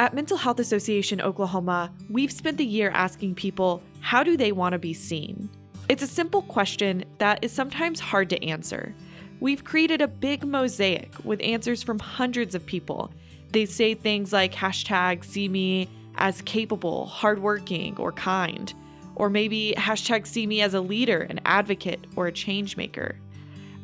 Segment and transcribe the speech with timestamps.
[0.00, 4.74] At Mental Health Association Oklahoma, we've spent the year asking people how do they want
[4.74, 5.50] to be seen?
[5.88, 8.94] It's a simple question that is sometimes hard to answer.
[9.40, 13.12] We've created a big mosaic with answers from hundreds of people.
[13.50, 18.72] They say things like hashtag see me as capable, hardworking, or kind.
[19.16, 23.16] Or maybe hashtag see me as a leader, an advocate, or a change maker.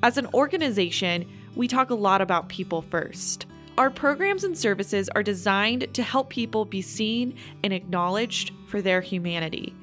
[0.05, 3.47] As an organization, we talk a lot about people first.
[3.77, 9.01] Our programs and services are designed to help people be seen and acknowledged for their
[9.01, 9.75] humanity.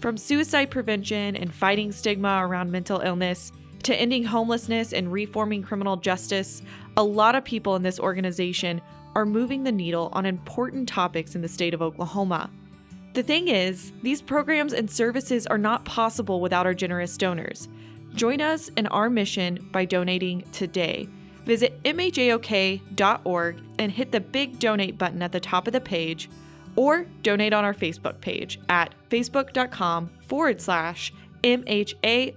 [0.00, 5.98] From suicide prevention and fighting stigma around mental illness to ending homelessness and reforming criminal
[5.98, 6.62] justice,
[6.96, 8.80] a lot of people in this organization
[9.14, 12.50] are moving the needle on important topics in the state of Oklahoma.
[13.12, 17.68] The thing is, these programs and services are not possible without our generous donors.
[18.14, 21.06] Join us in our mission by donating today
[21.46, 26.28] Visit mhok.org and hit the big donate button at the top of the page
[26.74, 32.36] or donate on our Facebook page at facebook.com forward slash MHAOKLA.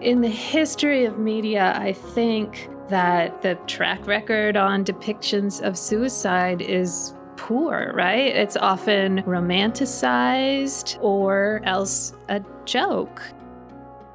[0.00, 6.60] In the history of media, I think that the track record on depictions of suicide
[6.60, 8.34] is poor, right?
[8.34, 13.22] It's often romanticized or else a joke.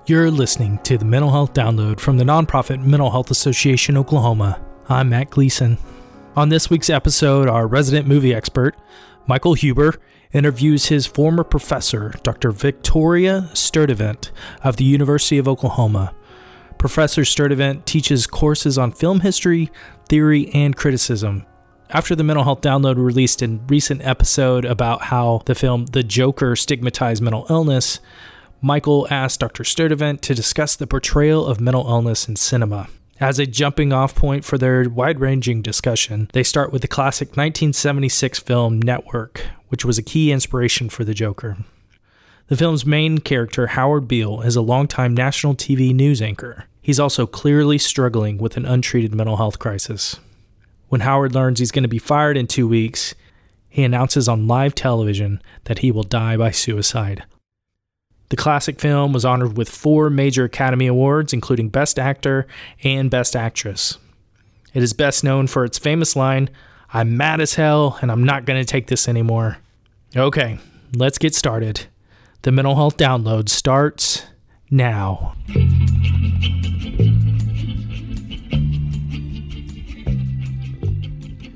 [0.05, 4.59] You're listening to the Mental Health Download from the nonprofit Mental Health Association Oklahoma.
[4.87, 5.77] I'm Matt Gleason.
[6.35, 8.75] On this week's episode, our resident movie expert,
[9.27, 9.99] Michael Huber,
[10.31, 12.51] interviews his former professor, Dr.
[12.51, 14.31] Victoria Sturtevant
[14.63, 16.13] of the University of Oklahoma,
[16.79, 19.69] Professor Sturtevant teaches courses on film history,
[20.07, 21.45] theory, and criticism.
[21.89, 26.55] After the Mental Health Download released in recent episode about how the film The Joker
[26.55, 27.99] stigmatized mental illness,
[28.61, 29.65] Michael asked Dr.
[29.65, 32.87] Sturtevant to discuss the portrayal of mental illness in cinema.
[33.19, 37.29] As a jumping off point for their wide ranging discussion, they start with the classic
[37.29, 41.57] 1976 film Network, which was a key inspiration for the Joker.
[42.49, 46.65] The film's main character, Howard Beale, is a longtime national TV news anchor.
[46.81, 50.19] He's also clearly struggling with an untreated mental health crisis.
[50.87, 53.13] When Howard learns he's going to be fired in two weeks,
[53.69, 57.23] he announces on live television that he will die by suicide.
[58.29, 62.47] The classic film was honored with four major Academy Awards, including Best Actor
[62.83, 63.99] and Best Actress.
[64.73, 66.49] It is best known for its famous line,
[66.91, 69.57] I'm mad as hell and I'm not going to take this anymore.
[70.15, 70.57] Okay,
[70.95, 71.85] let's get started.
[72.43, 74.23] The mental health download starts
[74.71, 75.35] now.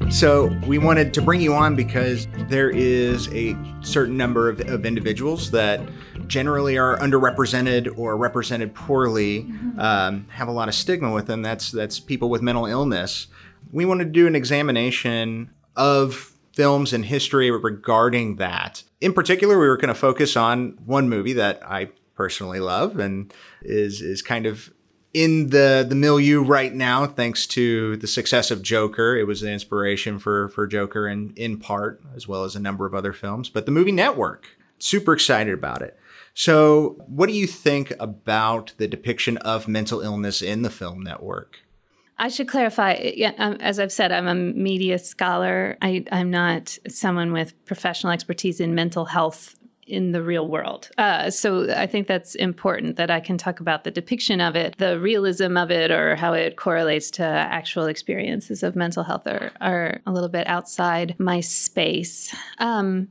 [0.09, 4.85] So we wanted to bring you on because there is a certain number of, of
[4.85, 5.79] individuals that
[6.27, 9.79] generally are underrepresented or represented poorly, mm-hmm.
[9.79, 11.41] um, have a lot of stigma with them.
[11.41, 13.27] That's that's people with mental illness.
[13.71, 18.83] We wanted to do an examination of films and history regarding that.
[19.01, 23.33] In particular, we were going to focus on one movie that I personally love and
[23.63, 24.71] is is kind of
[25.13, 29.15] in the the milieu right now, thanks to the success of Joker.
[29.15, 32.85] It was an inspiration for for Joker in in part, as well as a number
[32.85, 33.49] of other films.
[33.49, 34.47] But the movie Network,
[34.79, 35.97] super excited about it.
[36.35, 41.59] So, what do you think about the depiction of mental illness in the film Network?
[42.23, 42.93] I should clarify.
[43.37, 45.77] Um, as I've said, I'm a media scholar.
[45.81, 49.55] I, I'm not someone with professional expertise in mental health
[49.87, 50.89] in the real world.
[50.97, 54.77] Uh, so I think that's important that I can talk about the depiction of it,
[54.77, 59.51] the realism of it, or how it correlates to actual experiences of mental health are,
[59.59, 62.33] are a little bit outside my space.
[62.59, 63.09] Um,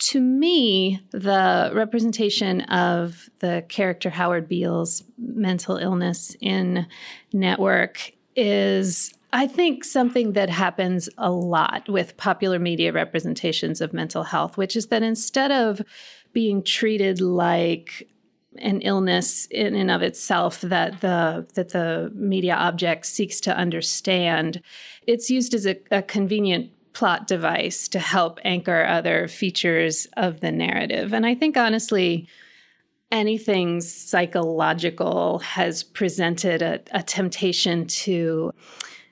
[0.00, 6.86] to me, the representation of the character Howard Beale's mental illness in
[7.30, 14.22] Network is I think something that happens a lot with popular media representations of mental
[14.22, 15.82] health, which is that instead of
[16.32, 18.08] being treated like
[18.58, 24.62] an illness in and of itself that the that the media object seeks to understand,
[25.06, 30.50] it's used as a, a convenient plot device to help anchor other features of the
[30.50, 31.12] narrative.
[31.12, 32.28] And I think honestly,
[33.10, 38.52] anything psychological has presented a, a temptation to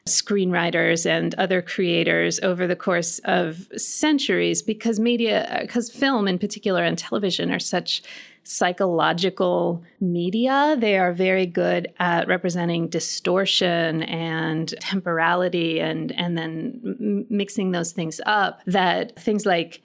[0.06, 6.84] screenwriters and other creators over the course of centuries because media, because film in particular
[6.84, 8.02] and television are such
[8.44, 10.76] psychological media.
[10.78, 17.90] They are very good at representing distortion and temporality and, and then m- mixing those
[17.90, 19.82] things up that things like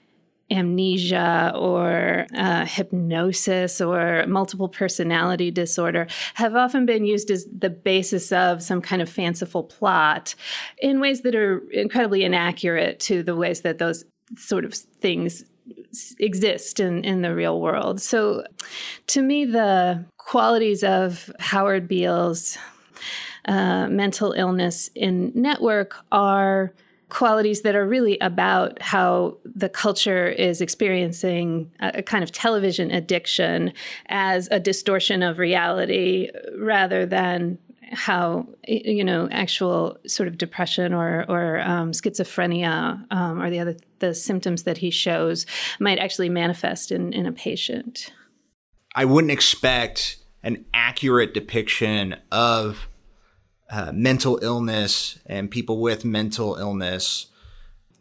[0.52, 6.06] amnesia or uh, hypnosis or multiple personality disorder
[6.36, 10.36] have often been used as the basis of some kind of fanciful plot
[10.80, 14.04] in ways that are incredibly inaccurate to the ways that those
[14.38, 15.44] sort of things
[16.20, 18.02] exist in, in the real world.
[18.02, 18.44] So
[19.08, 22.58] to me, the qualities of Howard Beale's
[23.46, 26.74] uh, mental illness in Network are
[27.12, 33.74] qualities that are really about how the culture is experiencing a, kind of television addiction
[34.08, 37.60] as a distortion of reality rather than
[37.92, 43.76] how you know actual sort of depression or or um, schizophrenia um, or the other
[44.00, 45.46] the symptoms that he shows
[45.80, 48.14] might actually manifest in in a patient.
[48.96, 52.88] I wouldn't expect an accurate depiction of
[53.72, 57.28] uh, mental illness and people with mental illness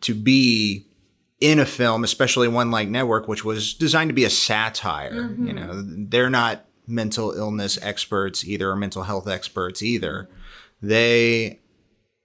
[0.00, 0.87] to be
[1.40, 5.12] in a film, especially one like Network, which was designed to be a satire.
[5.12, 5.46] Mm-hmm.
[5.46, 10.28] You know, they're not mental illness experts either or mental health experts either.
[10.82, 11.61] They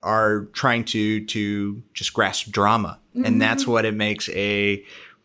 [0.02, 3.26] are trying to to just grasp drama, mm-hmm.
[3.26, 4.84] and that's what it makes a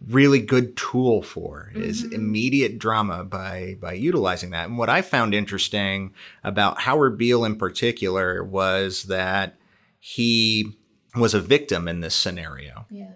[0.08, 2.14] really good tool for is mm-hmm.
[2.14, 4.68] immediate drama by by utilizing that.
[4.68, 9.56] And what I found interesting about Howard Beale in particular was that
[9.98, 10.76] he
[11.14, 12.86] was a victim in this scenario.
[12.90, 13.12] Yeah.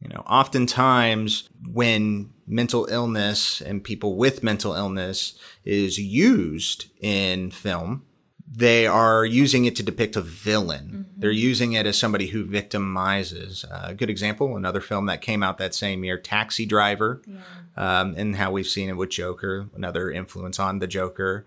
[0.00, 8.04] You know, oftentimes when mental illness and people with mental illness is used in film,
[8.56, 10.84] they are using it to depict a villain.
[10.84, 11.20] Mm-hmm.
[11.20, 13.64] They're using it as somebody who victimizes.
[13.70, 17.40] Uh, a good example, another film that came out that same year, Taxi Driver, yeah.
[17.76, 21.44] um, and how we've seen it with Joker, another influence on the Joker,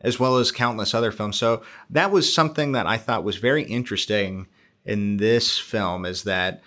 [0.00, 1.38] as well as countless other films.
[1.38, 4.46] So that was something that I thought was very interesting
[4.84, 6.62] in this film is that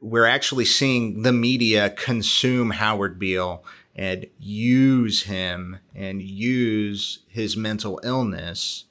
[0.00, 3.64] we're actually seeing the media consume Howard Beale
[3.94, 8.84] and use him and use his mental illness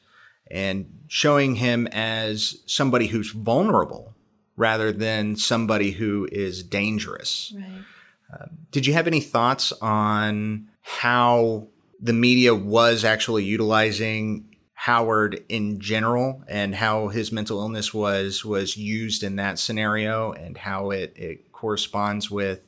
[0.52, 4.14] and showing him as somebody who's vulnerable
[4.56, 7.54] rather than somebody who is dangerous.
[7.56, 7.84] Right.
[8.34, 11.68] Uh, did you have any thoughts on how
[12.02, 18.78] the media was actually utilizing Howard in general and how his mental illness was was
[18.78, 22.62] used in that scenario and how it, it corresponds with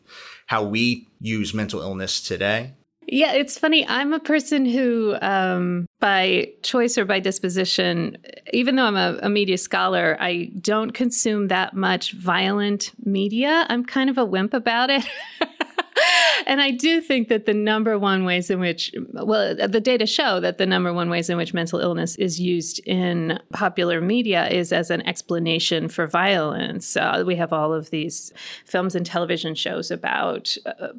[0.47, 2.73] how we use mental illness today?
[3.05, 3.87] Yeah, it's funny.
[3.87, 8.17] I'm a person who, um, by choice or by disposition,
[8.53, 13.65] even though I'm a, a, media scholar, I don't consume that much violent media.
[13.69, 15.05] I'm kind of a wimp about it.
[16.47, 20.39] and I do think that the number one ways in which, well, the data show
[20.39, 24.71] that the number one ways in which mental illness is used in popular media is
[24.71, 26.95] as an explanation for violence.
[26.95, 28.31] Uh, we have all of these
[28.65, 30.55] films and television shows about.
[30.65, 30.89] Uh,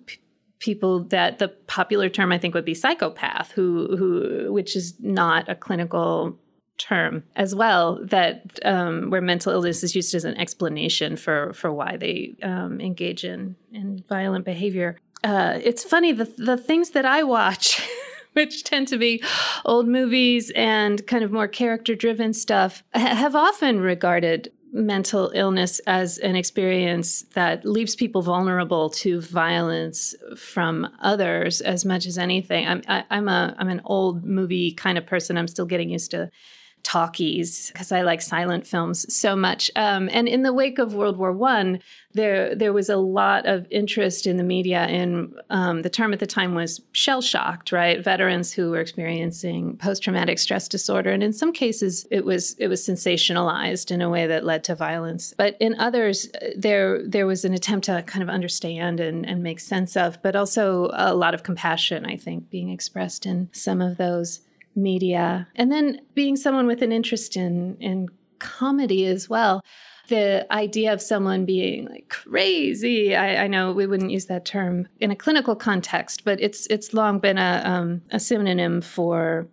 [0.61, 5.49] people that the popular term I think would be psychopath, who who which is not
[5.49, 6.39] a clinical
[6.81, 11.73] term as well that um, where mental illness is used as an explanation for for
[11.73, 14.99] why they um, engage in in violent behavior.
[15.25, 17.87] Uh, it's funny the the things that I watch,
[18.33, 19.23] which tend to be
[19.65, 26.19] old movies and kind of more character driven stuff, have often regarded mental illness as
[26.19, 32.67] an experience that leaves people vulnerable to violence from others as much as anything.
[32.67, 35.37] I'm I, am i am a I'm an old movie kind of person.
[35.37, 36.31] I'm still getting used to
[36.83, 39.71] talkies because I like silent films so much.
[39.77, 41.81] Um, and in the wake of World War One,
[42.13, 44.87] there there was a lot of interest in the media.
[44.89, 48.03] In um, the term at the time was shell shocked, right?
[48.03, 52.69] Veterans who were experiencing post traumatic stress disorder, and in some cases it was it
[52.69, 55.35] was sensationalized in a way that led to violence.
[55.37, 59.61] But in others, there there was an attempt to kind of understand and, and make
[59.61, 63.97] sense of, but also a lot of compassion, I think, being expressed in some of
[63.97, 64.41] those
[64.75, 65.49] media.
[65.57, 68.09] And then being someone with an interest in, in
[68.41, 69.63] comedy as well.
[70.09, 74.89] The idea of someone being like crazy, I, I, know we wouldn't use that term
[74.99, 79.47] in a clinical context, but it's it's long been a, um, a synonym for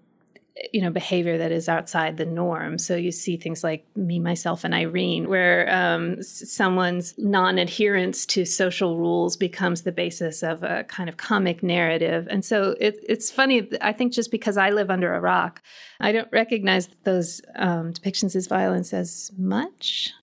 [0.73, 2.77] you know behavior that is outside the norm.
[2.77, 8.97] So you see things like me myself and irene where um, someone's non-adherence to social
[8.97, 12.27] rules becomes the basis of a kind of comic narrative.
[12.29, 15.61] And so it, it's funny i think just because i live under a rock
[15.99, 20.13] i don't recognize those um, depictions as violence as much.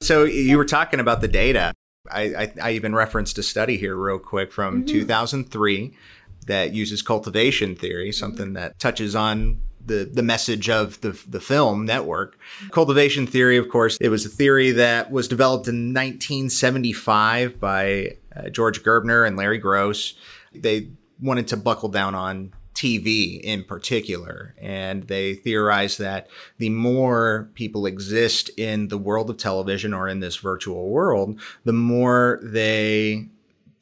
[0.00, 1.72] So you were talking about the data.
[2.10, 4.86] I, I, I even referenced a study here real quick from mm-hmm.
[4.86, 5.96] 2003
[6.46, 11.84] that uses cultivation theory, something that touches on the the message of the the film
[11.84, 12.38] network.
[12.70, 18.48] Cultivation theory, of course, it was a theory that was developed in 1975 by uh,
[18.48, 20.14] George Gerbner and Larry Gross.
[20.54, 20.88] They
[21.20, 24.54] wanted to buckle down on TV in particular.
[24.60, 30.20] And they theorized that the more people exist in the world of television or in
[30.20, 33.28] this virtual world, the more they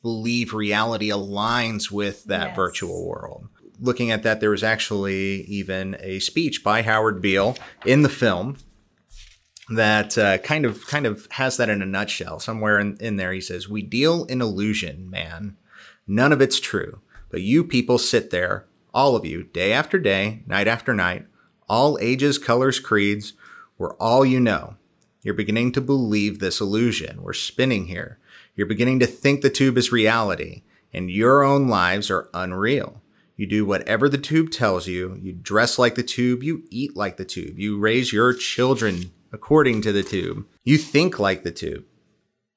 [0.03, 2.57] believe reality aligns with that yes.
[2.57, 3.49] virtual world.
[3.81, 7.57] Looking at that, there was actually even a speech by Howard Beale
[7.87, 8.57] in the film
[9.71, 12.39] that uh, kind of kind of has that in a nutshell.
[12.39, 15.57] Somewhere in, in there, he says, "We deal in illusion, man.
[16.07, 20.43] None of it's true, but you people sit there, all of you, day after day,
[20.47, 21.27] night after night,
[21.69, 23.33] all ages, colors, creeds.
[23.79, 24.77] We're all you know.
[25.23, 27.23] You're beginning to believe this illusion.
[27.23, 28.19] We're spinning here.
[28.55, 33.03] You're beginning to think the tube is reality, and your own lives are unreal.
[33.37, 35.19] You do whatever the tube tells you.
[35.21, 36.43] You dress like the tube.
[36.43, 37.59] You eat like the tube.
[37.59, 40.47] You raise your children according to the tube.
[40.65, 41.85] You think like the tube.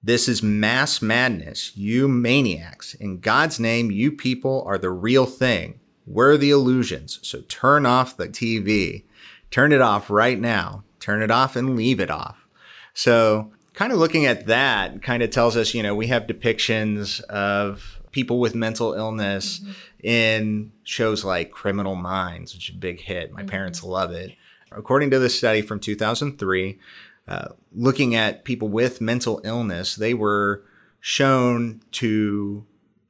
[0.03, 2.93] This is mass madness, you maniacs.
[2.93, 5.79] In God's name, you people are the real thing.
[6.05, 7.19] We're the illusions.
[7.23, 9.05] So turn off the TV.
[9.49, 10.83] Turn it off right now.
[10.99, 12.45] Turn it off and leave it off.
[12.93, 17.21] So kind of looking at that kind of tells us, you know, we have depictions
[17.21, 19.71] of people with mental illness mm-hmm.
[20.01, 23.31] in shows like Criminal Minds, which is a big hit.
[23.31, 23.49] My mm-hmm.
[23.49, 24.33] parents love it.
[24.71, 26.79] According to this study from 2003,
[27.27, 30.63] uh, looking at people with mental illness, they were
[31.01, 32.65] shown to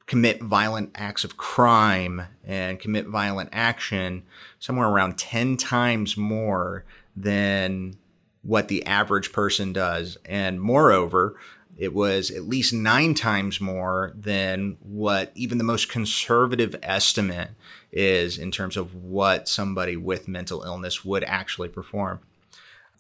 [0.07, 4.24] commit violent acts of crime and commit violent action
[4.60, 7.98] somewhere around 10 times more than
[8.45, 10.17] what the average person does.
[10.23, 11.35] And moreover,
[11.77, 17.49] it was at least nine times more than what even the most conservative estimate
[17.91, 22.19] is in terms of what somebody with mental illness would actually perform.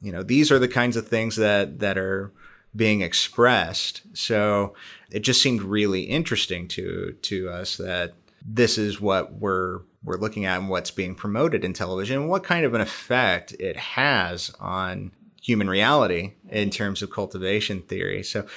[0.01, 2.31] You know, these are the kinds of things that that are
[2.75, 4.01] being expressed.
[4.13, 4.73] So
[5.09, 8.13] it just seemed really interesting to to us that
[8.45, 12.43] this is what we're we're looking at and what's being promoted in television and what
[12.43, 15.11] kind of an effect it has on
[15.45, 18.23] human reality in terms of cultivation theory.
[18.23, 18.47] So,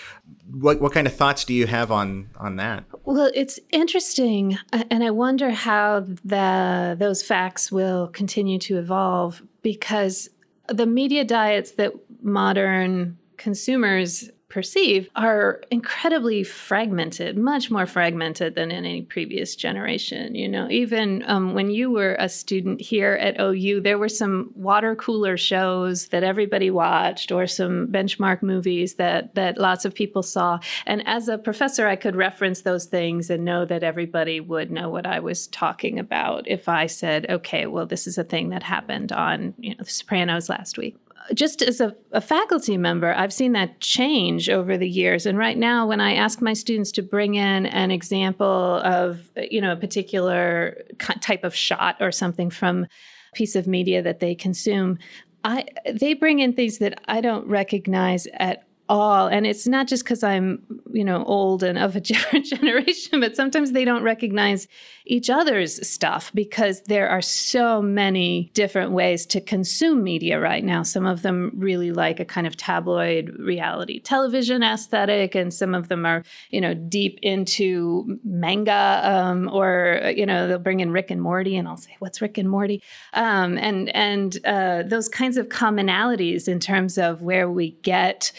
[0.50, 2.85] what what kind of thoughts do you have on on that?
[3.04, 9.42] Well, it's interesting, uh, and I wonder how the those facts will continue to evolve
[9.62, 10.30] because
[10.68, 11.92] the media diets that
[12.23, 20.35] modern consumers perceive are incredibly fragmented, much more fragmented than in any previous generation.
[20.35, 24.50] You know, even um, when you were a student here at OU, there were some
[24.55, 30.23] water cooler shows that everybody watched, or some benchmark movies that that lots of people
[30.23, 30.59] saw.
[30.87, 34.88] And as a professor, I could reference those things and know that everybody would know
[34.88, 38.62] what I was talking about if I said, "Okay, well, this is a thing that
[38.62, 40.97] happened on you know The Sopranos last week."
[41.35, 45.26] Just as a, a, faculty member, I've seen that change over the years.
[45.26, 49.61] And right now, when I ask my students to bring in an example of, you
[49.61, 50.82] know, a particular
[51.20, 54.99] type of shot or something from a piece of media that they consume,
[55.44, 59.28] I they bring in things that I don't recognize at all.
[59.28, 63.37] And it's not just because i'm you know old and of a different generation but
[63.37, 64.66] sometimes they don't recognize
[65.09, 70.83] each other's stuff because there are so many different ways to consume media right now.
[70.83, 75.88] Some of them really like a kind of tabloid reality television aesthetic and some of
[75.88, 81.11] them are you know deep into manga um, or you know they'll bring in rick
[81.11, 82.83] and morty and i'll say what's rick and morty?
[83.14, 88.30] Um, and and uh, those kinds of commonalities in terms of where we get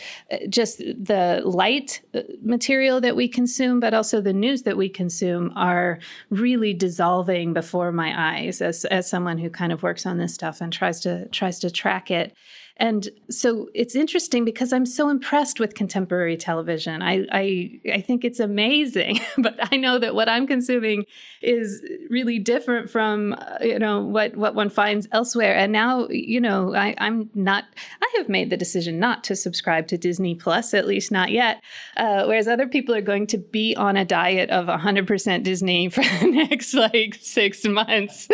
[0.49, 5.51] just the light uh, material that we consume, but also the news that we consume
[5.55, 10.33] are really dissolving before my eyes as, as someone who kind of works on this
[10.33, 12.33] stuff and tries to tries to track it.
[12.79, 17.01] And so it's interesting because I'm so impressed with contemporary television.
[17.01, 21.05] I, I, I think it's amazing, but I know that what I'm consuming
[21.41, 25.55] is really different from uh, you know what what one finds elsewhere.
[25.55, 27.65] And now you know I, I'm not.
[28.01, 31.61] I have made the decision not to subscribe to Disney Plus, at least not yet.
[31.97, 36.01] Uh, whereas other people are going to be on a diet of 100% Disney for
[36.01, 38.29] the next like six months,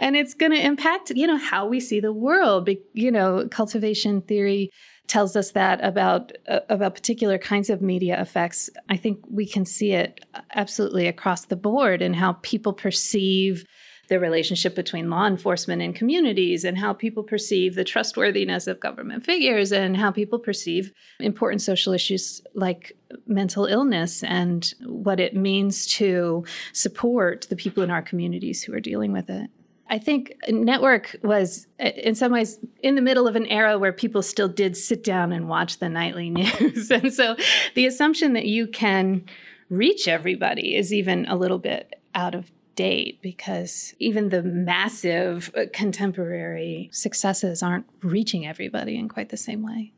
[0.00, 2.68] and it's going to impact you know how we see the world.
[2.92, 3.85] You know, cultivate
[4.22, 4.70] theory
[5.06, 9.64] tells us that about uh, about particular kinds of media effects i think we can
[9.64, 10.24] see it
[10.54, 13.64] absolutely across the board in how people perceive
[14.08, 19.24] the relationship between law enforcement and communities and how people perceive the trustworthiness of government
[19.24, 25.86] figures and how people perceive important social issues like mental illness and what it means
[25.86, 29.50] to support the people in our communities who are dealing with it
[29.88, 34.22] I think network was, in some ways, in the middle of an era where people
[34.22, 36.90] still did sit down and watch the nightly news.
[36.90, 37.36] and so
[37.74, 39.24] the assumption that you can
[39.70, 45.64] reach everybody is even a little bit out of date because even the massive uh,
[45.72, 49.92] contemporary successes aren't reaching everybody in quite the same way.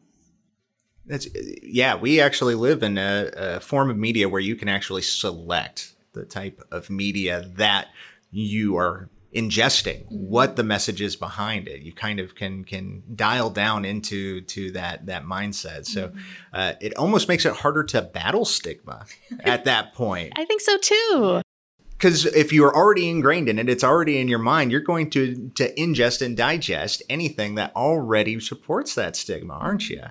[1.06, 1.26] That's
[1.62, 1.96] yeah.
[1.96, 6.24] We actually live in a, a form of media where you can actually select the
[6.24, 7.88] type of media that
[8.30, 11.82] you are ingesting what the message is behind it.
[11.82, 15.86] You kind of can can dial down into to that that mindset.
[15.86, 16.18] So mm-hmm.
[16.52, 19.04] uh, it almost makes it harder to battle stigma
[19.40, 20.32] at that point.
[20.36, 21.42] I think so too.
[21.90, 25.50] Because if you're already ingrained in it it's already in your mind you're going to
[25.56, 30.04] to ingest and digest anything that already supports that stigma aren't you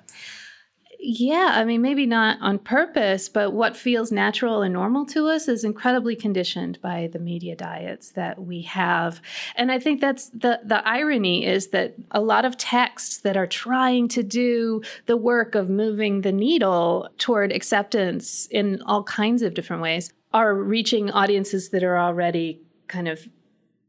[0.99, 5.47] yeah, I mean, maybe not on purpose, but what feels natural and normal to us
[5.47, 9.21] is incredibly conditioned by the media diets that we have.
[9.55, 13.47] And I think that's the the irony is that a lot of texts that are
[13.47, 19.53] trying to do the work of moving the needle toward acceptance in all kinds of
[19.53, 23.27] different ways are reaching audiences that are already kind of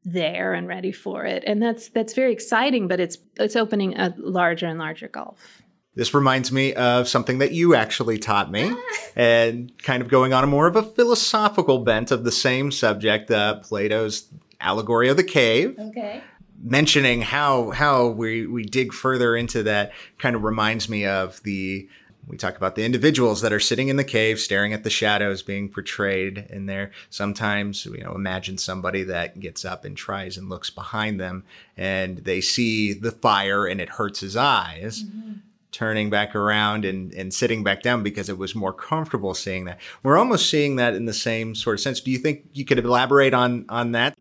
[0.04, 1.42] there and ready for it.
[1.46, 5.62] And that's that's very exciting, but it's it's opening a larger and larger gulf.
[5.98, 8.72] This reminds me of something that you actually taught me,
[9.16, 13.32] and kind of going on a more of a philosophical bent of the same subject,
[13.32, 14.28] uh, Plato's
[14.60, 15.76] allegory of the cave.
[15.76, 16.22] Okay.
[16.62, 21.88] Mentioning how how we we dig further into that kind of reminds me of the
[22.28, 25.42] we talk about the individuals that are sitting in the cave staring at the shadows
[25.42, 30.50] being portrayed in there sometimes you know imagine somebody that gets up and tries and
[30.50, 31.42] looks behind them
[31.76, 35.38] and they see the fire and it hurts his eyes mm-hmm
[35.70, 39.78] turning back around and, and sitting back down because it was more comfortable seeing that.
[40.02, 42.00] We're almost seeing that in the same sort of sense.
[42.00, 44.16] Do you think you could elaborate on on that?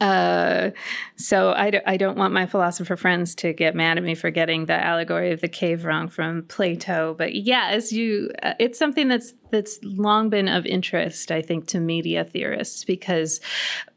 [0.00, 0.70] Uh,
[1.16, 4.30] so I d- I don't want my philosopher friends to get mad at me for
[4.30, 8.78] getting the allegory of the cave wrong from Plato, but yeah, as you, uh, it's
[8.78, 13.42] something that's that's long been of interest, I think, to media theorists because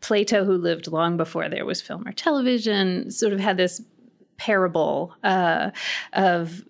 [0.02, 3.82] Plato, who lived long before there was film or television, sort of had this
[4.44, 5.72] parable uh,
[6.12, 6.66] of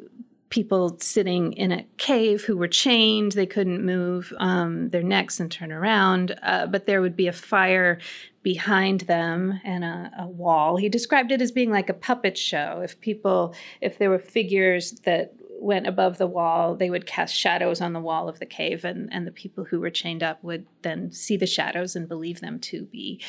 [0.49, 3.31] people sitting in a cave who were chained.
[3.31, 7.33] They couldn't move um, their necks and turn around, uh, but there would be a
[7.33, 7.99] fire
[8.43, 10.77] behind them and a, a, wall.
[10.77, 12.81] He described it as being like a puppet show.
[12.83, 17.81] If people, if there were figures that went above the wall, they would cast shadows
[17.81, 20.67] on the wall of the cave, and, and the people who were chained up would
[20.83, 23.19] then see the shadows and believe them to be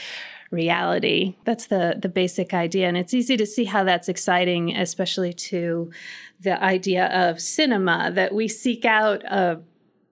[0.54, 1.36] reality.
[1.44, 5.90] That's the the basic idea, and it's easy to see how that's exciting, especially to
[6.40, 9.60] the idea of cinema that we seek out a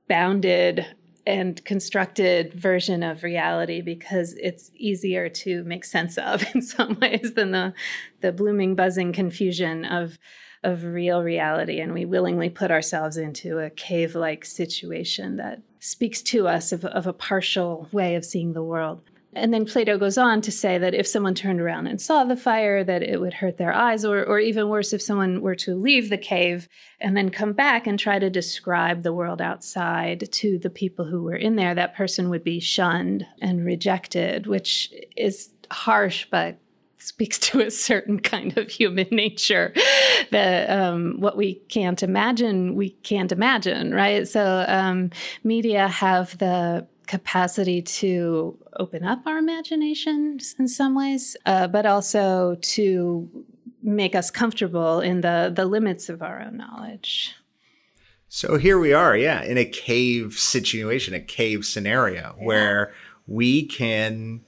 [0.08, 0.86] bounded
[1.26, 7.32] and constructed version of reality because it's easier to make sense of in some ways
[7.34, 7.72] than the
[8.20, 10.18] the blooming buzzing confusion of
[10.64, 11.80] of real reality.
[11.80, 16.84] And we willingly put ourselves into a cave like situation that speaks to us of,
[16.84, 19.02] of a partial way of seeing the world.
[19.34, 22.36] And then Plato goes on to say that if someone turned around and saw the
[22.36, 25.74] fire, that it would hurt their eyes, or, or even worse, if someone were to
[25.74, 26.68] leave the cave
[27.00, 31.22] and then come back and try to describe the world outside to the people who
[31.22, 36.58] were in there, that person would be shunned and rejected, which is harsh but
[36.98, 39.72] speaks to a certain kind of human nature
[40.30, 44.28] that um, what we can't imagine we can't imagine right?
[44.28, 45.10] So um,
[45.42, 52.56] media have the capacity to open up our imaginations in some ways uh, but also
[52.60, 53.28] to
[53.82, 57.34] make us comfortable in the the limits of our own knowledge
[58.28, 62.44] so here we are yeah in a cave situation a cave scenario yeah.
[62.44, 62.92] where
[63.26, 64.40] we can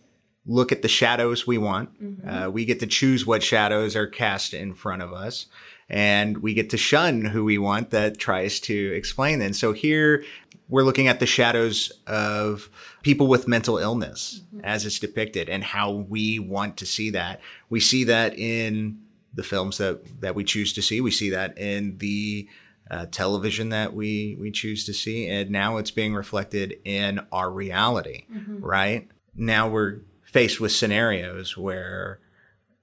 [0.47, 2.03] look at the shadows we want.
[2.03, 2.29] Mm-hmm.
[2.29, 5.47] Uh, we get to choose what shadows are cast in front of us.
[5.88, 9.53] And we get to shun who we want that tries to explain them.
[9.53, 10.25] So here
[10.68, 12.70] we're looking at the shadows of
[13.03, 14.64] people with mental illness mm-hmm.
[14.64, 17.40] as it's depicted and how we want to see that.
[17.68, 19.00] We see that in
[19.35, 21.00] the films that, that we choose to see.
[21.00, 22.48] We see that in the
[22.90, 27.50] uh, television that we we choose to see, and now it's being reflected in our
[27.50, 28.27] reality.
[28.31, 28.62] Mm-hmm.
[28.62, 32.20] Right now, we're faced with scenarios where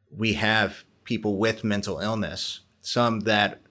[0.10, 3.62] we have people with mental illness, some that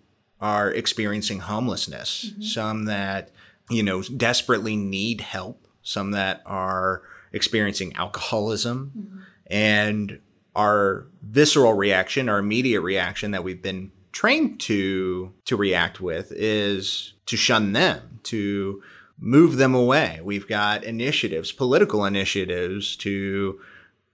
[0.40, 2.42] are experiencing homelessness, mm-hmm.
[2.42, 3.30] some that,
[3.70, 7.02] you know, desperately need help, some that are
[7.32, 8.92] experiencing alcoholism.
[8.96, 9.18] Mm-hmm.
[9.46, 10.20] And
[10.54, 17.14] our visceral reaction, our immediate reaction that we've been trained to to react with is
[17.26, 18.82] to shun them, to
[19.18, 20.20] move them away.
[20.22, 23.60] We've got initiatives, political initiatives to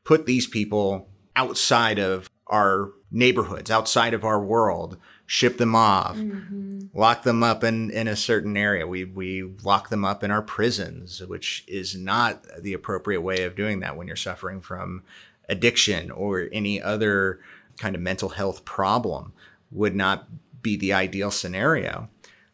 [0.04, 6.86] put these people outside of our neighborhoods, outside of our world, ship them off, mm-hmm.
[6.94, 8.86] lock them up in, in a certain area.
[8.86, 13.56] We, we lock them up in our prisons, which is not the appropriate way of
[13.56, 15.02] doing that when you're suffering from
[15.48, 17.40] addiction or any other
[17.78, 19.32] kind of mental health problem
[19.70, 20.28] would not
[20.62, 22.08] be the ideal scenario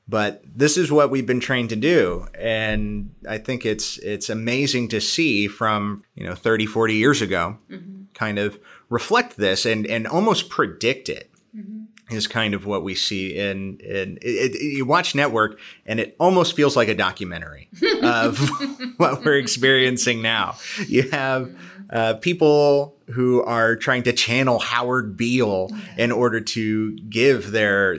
[0.08, 4.88] but this is what we've been trained to do and i think it's it's amazing
[4.88, 8.02] to see from you know 30 40 years ago mm-hmm.
[8.14, 8.58] kind of
[8.88, 11.81] reflect this and and almost predict it mm-hmm.
[12.12, 16.16] Is kind of what we see in in it, it, you watch network and it
[16.18, 17.68] almost feels like a documentary
[18.02, 18.38] of
[18.96, 20.54] what we're experiencing now
[20.86, 21.54] you have
[21.90, 27.98] uh, people who are trying to channel Howard Beale in order to give their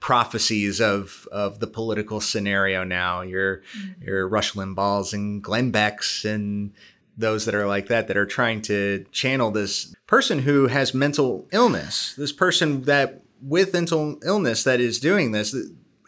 [0.00, 3.20] prophecies of of the political scenario now.
[3.22, 4.04] Your mm-hmm.
[4.04, 6.72] your Rush Limbaughs and Glenn Becks and
[7.16, 11.46] those that are like that that are trying to channel this person who has mental
[11.52, 12.14] illness.
[12.16, 15.54] This person that with mental illness that is doing this.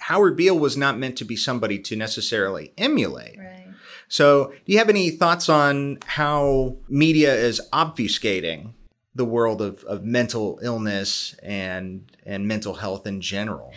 [0.01, 3.39] Howard Beale was not meant to be somebody to necessarily emulate.
[3.39, 3.67] Right.
[4.09, 8.73] So, do you have any thoughts on how media is obfuscating
[9.15, 13.73] the world of, of mental illness and and mental health in general?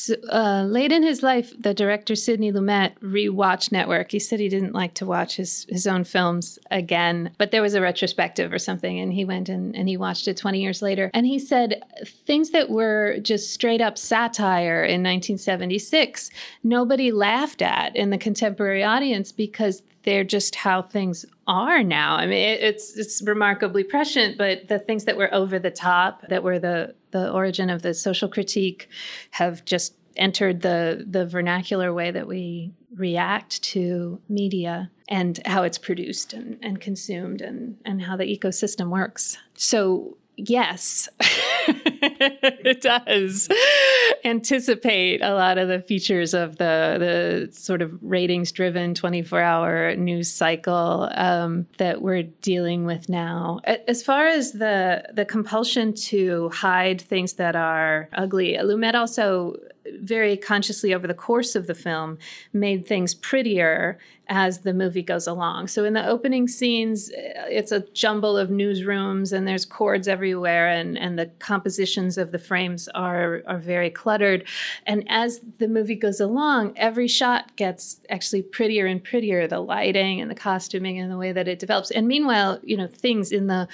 [0.00, 4.12] So, uh, late in his life, the director Sidney Lumet rewatched Network.
[4.12, 7.74] He said he didn't like to watch his, his own films again, but there was
[7.74, 11.10] a retrospective or something, and he went and, and he watched it 20 years later.
[11.14, 11.82] And he said
[12.26, 16.30] things that were just straight up satire in 1976,
[16.62, 22.16] nobody laughed at in the contemporary audience because they're just how things are now.
[22.16, 26.26] I mean, it, it's it's remarkably prescient, but the things that were over the top,
[26.30, 28.88] that were the the origin of the social critique,
[29.32, 35.76] have just entered the the vernacular way that we react to media and how it's
[35.76, 39.36] produced and, and consumed and and how the ecosystem works.
[39.58, 43.48] So yes, it does
[44.24, 49.96] anticipate a lot of the features of the the sort of ratings driven 24 hour
[49.96, 53.60] news cycle um, that we're dealing with now.
[53.64, 59.56] As far as the the compulsion to hide things that are ugly, Lumet also
[60.00, 62.18] very consciously over the course of the film
[62.52, 63.98] made things prettier
[64.28, 65.68] as the movie goes along.
[65.68, 70.68] So in the opening scenes, uh, it's a jumble of newsrooms and there's cords everywhere
[70.68, 74.46] and, and the compositions of the frames are, are very cluttered.
[74.86, 80.20] And as the movie goes along, every shot gets actually prettier and prettier, the lighting
[80.20, 81.90] and the costuming and the way that it develops.
[81.90, 83.66] And meanwhile, you know, things in the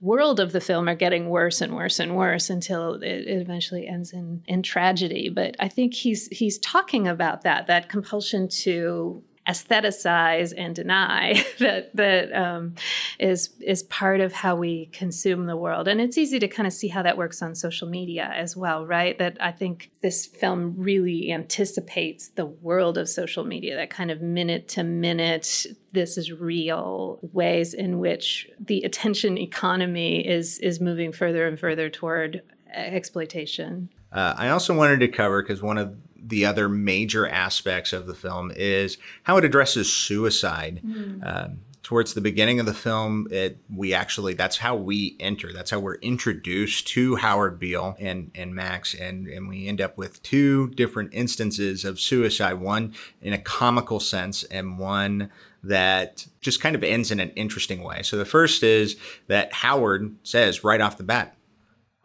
[0.00, 4.12] world of the film are getting worse and worse and worse until it, eventually ends
[4.12, 5.28] in in tragedy.
[5.28, 11.94] But I think he's he's talking about that that compulsion to aestheticize and deny that
[11.94, 12.74] that um,
[13.18, 15.88] is is part of how we consume the world.
[15.88, 18.86] And it's easy to kind of see how that works on social media as well
[18.86, 19.18] right?
[19.18, 24.20] That i think this film really anticipates the world of social media that kind of
[24.20, 31.12] minute to minute this is real ways in which the attention economy is is moving
[31.12, 32.42] further and further toward
[32.74, 33.88] exploitation.
[34.12, 38.14] Uh, I also wanted to cover because one of the other major aspects of the
[38.14, 40.80] film is how it addresses suicide.
[40.84, 41.26] Mm.
[41.26, 45.54] Um, towards the beginning of the film, it we actually that's how we enter.
[45.54, 49.96] That's how we're introduced to Howard Beale and and Max, and and we end up
[49.96, 52.60] with two different instances of suicide.
[52.60, 55.30] One in a comical sense, and one
[55.62, 58.02] that just kind of ends in an interesting way.
[58.02, 58.96] So the first is
[59.28, 61.37] that Howard says right off the bat,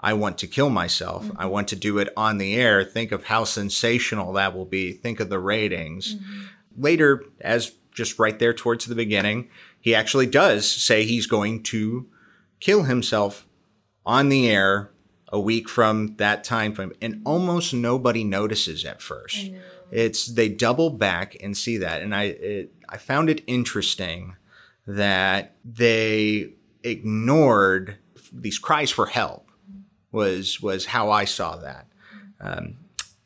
[0.04, 1.24] I want to kill myself.
[1.24, 1.40] Mm-hmm.
[1.40, 2.84] I want to do it on the air.
[2.84, 4.92] Think of how sensational that will be.
[4.92, 6.16] Think of the ratings.
[6.16, 6.44] Mm-hmm.
[6.78, 12.08] Later, as just right there towards the beginning, he actually does say he's going to
[12.60, 13.48] kill himself
[14.06, 14.92] on the air
[15.34, 19.50] a week from that time frame and almost nobody notices at first
[19.92, 24.36] it's they double back and see that and i it, i found it interesting
[24.86, 27.98] that they ignored
[28.32, 29.43] these cries for help
[30.14, 31.88] was was how I saw that.
[32.40, 32.76] Um,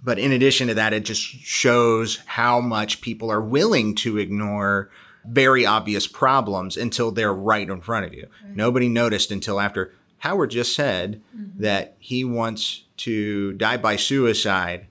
[0.04, 4.90] but in addition to that, it just shows how much people are willing to ignore
[5.26, 8.28] very obvious problems until they're right in front of you.
[8.44, 8.56] Right.
[8.56, 11.62] Nobody noticed until after Howard just said mm-hmm.
[11.62, 14.88] that he wants to die by suicide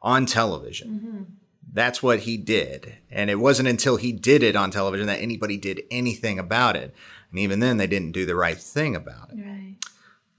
[0.00, 0.88] on television.
[0.88, 1.22] Mm-hmm.
[1.72, 2.96] That's what he did.
[3.10, 6.94] And it wasn't until he did it on television that anybody did anything about it.
[7.30, 9.42] And even then, they didn't do the right thing about it.
[9.42, 9.71] Right.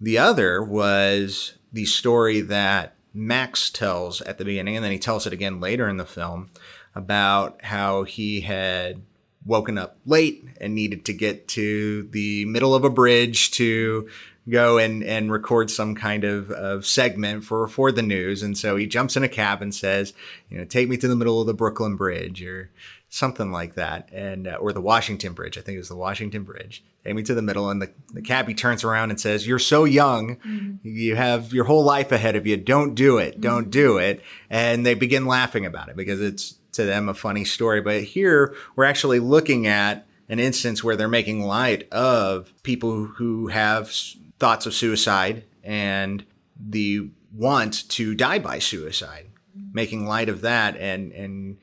[0.03, 5.25] The other was the story that Max tells at the beginning, and then he tells
[5.25, 6.49] it again later in the film
[6.93, 9.01] about how he had
[9.45, 14.09] woken up late and needed to get to the middle of a bridge to
[14.49, 18.43] go and, and record some kind of, of segment for, for the news.
[18.43, 20.11] And so he jumps in a cab and says,
[20.49, 22.69] you know, take me to the middle of the Brooklyn Bridge or
[23.13, 24.09] something like that.
[24.11, 25.55] And, uh, or the Washington Bridge.
[25.57, 26.83] I think it was the Washington Bridge.
[27.03, 27.69] Take me to the middle.
[27.69, 30.37] And the, the cabbie turns around and says, you're so young.
[30.37, 30.87] Mm-hmm.
[30.87, 32.57] You have your whole life ahead of you.
[32.57, 33.39] Don't do it.
[33.39, 33.69] Don't mm-hmm.
[33.69, 34.23] do it.
[34.49, 37.81] And they begin laughing about it because it's to them a funny story.
[37.81, 43.47] But here we're actually looking at an instance where they're making light of people who
[43.49, 43.91] have
[44.39, 46.25] thoughts of suicide and
[46.59, 49.27] the want to die by suicide,
[49.71, 51.57] making light of that and and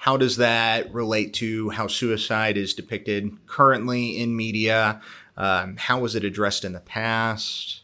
[0.00, 4.98] how does that relate to how suicide is depicted currently in media?
[5.36, 7.82] Um, how was it addressed in the past?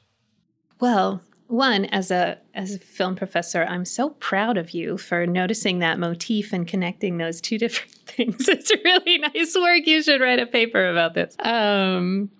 [0.81, 5.81] Well, one as a as a film professor, I'm so proud of you for noticing
[5.81, 8.49] that motif and connecting those two different things.
[8.49, 9.87] It's really nice work.
[9.87, 11.37] You should write a paper about this.
[11.41, 12.31] Um,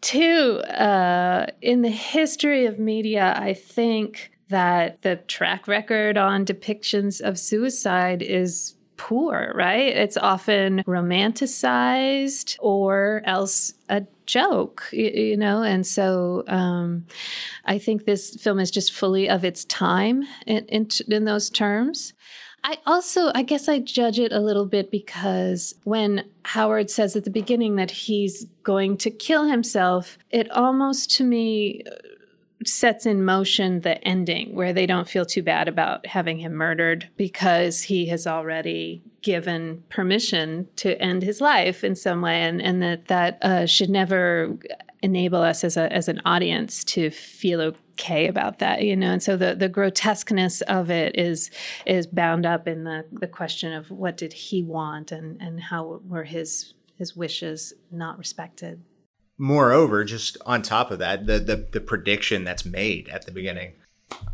[0.00, 7.20] two, uh, in the history of media, I think that the track record on depictions
[7.20, 9.96] of suicide is poor, right?
[9.96, 15.62] It's often romanticized or else a joke, you know?
[15.62, 17.06] And so um,
[17.64, 22.12] I think this film is just fully of its time in, in, in those terms.
[22.66, 27.24] I also, I guess I judge it a little bit because when Howard says at
[27.24, 31.94] the beginning that he's going to kill himself, it almost to me uh,
[32.64, 37.08] sets in motion the ending where they don't feel too bad about having him murdered
[37.16, 42.82] because he has already given permission to end his life in some way and, and
[42.82, 44.56] that that uh, should never
[45.02, 49.12] enable us as a as an audience to feel okay about that you know?
[49.12, 51.50] And so the the grotesqueness of it is
[51.86, 56.00] is bound up in the the question of what did he want and and how
[56.06, 58.80] were his his wishes not respected
[59.36, 63.72] moreover just on top of that the the, the prediction that's made at the beginning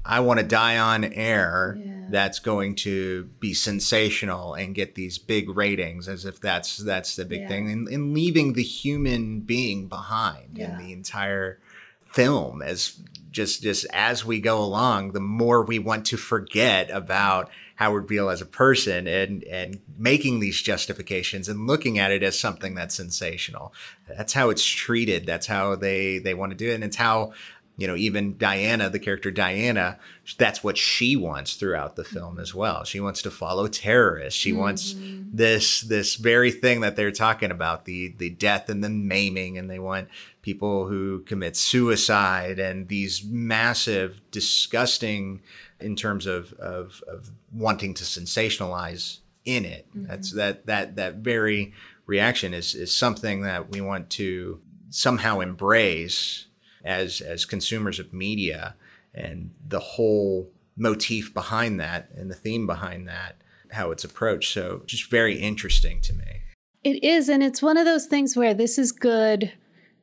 [0.04, 2.06] I want to die on air yeah.
[2.10, 7.24] that's going to be sensational and get these big ratings as if that's that's the
[7.24, 7.48] big yeah.
[7.48, 10.72] thing and, and, leaving the human being behind yeah.
[10.72, 11.60] in the entire
[12.06, 17.48] film as just just as we go along the more we want to forget about
[17.80, 22.38] Howard Beale as a person and and making these justifications and looking at it as
[22.38, 23.72] something that's sensational.
[24.06, 25.24] That's how it's treated.
[25.24, 26.74] That's how they they want to do it.
[26.74, 27.32] And it's how
[27.80, 29.98] you know, even Diana, the character Diana,
[30.36, 32.84] that's what she wants throughout the film as well.
[32.84, 34.38] She wants to follow terrorists.
[34.38, 34.60] She mm-hmm.
[34.60, 39.56] wants this this very thing that they're talking about, the the death and the maiming,
[39.56, 40.08] and they want
[40.42, 45.40] people who commit suicide and these massive, disgusting
[45.80, 49.88] in terms of of, of wanting to sensationalize in it.
[49.96, 50.06] Mm-hmm.
[50.06, 51.72] That's that that that very
[52.04, 56.44] reaction is is something that we want to somehow embrace
[56.84, 58.74] as as consumers of media
[59.14, 63.36] and the whole motif behind that and the theme behind that
[63.72, 64.52] how it's approached.
[64.52, 66.42] So just very interesting to me.
[66.82, 69.52] It is and it's one of those things where this is good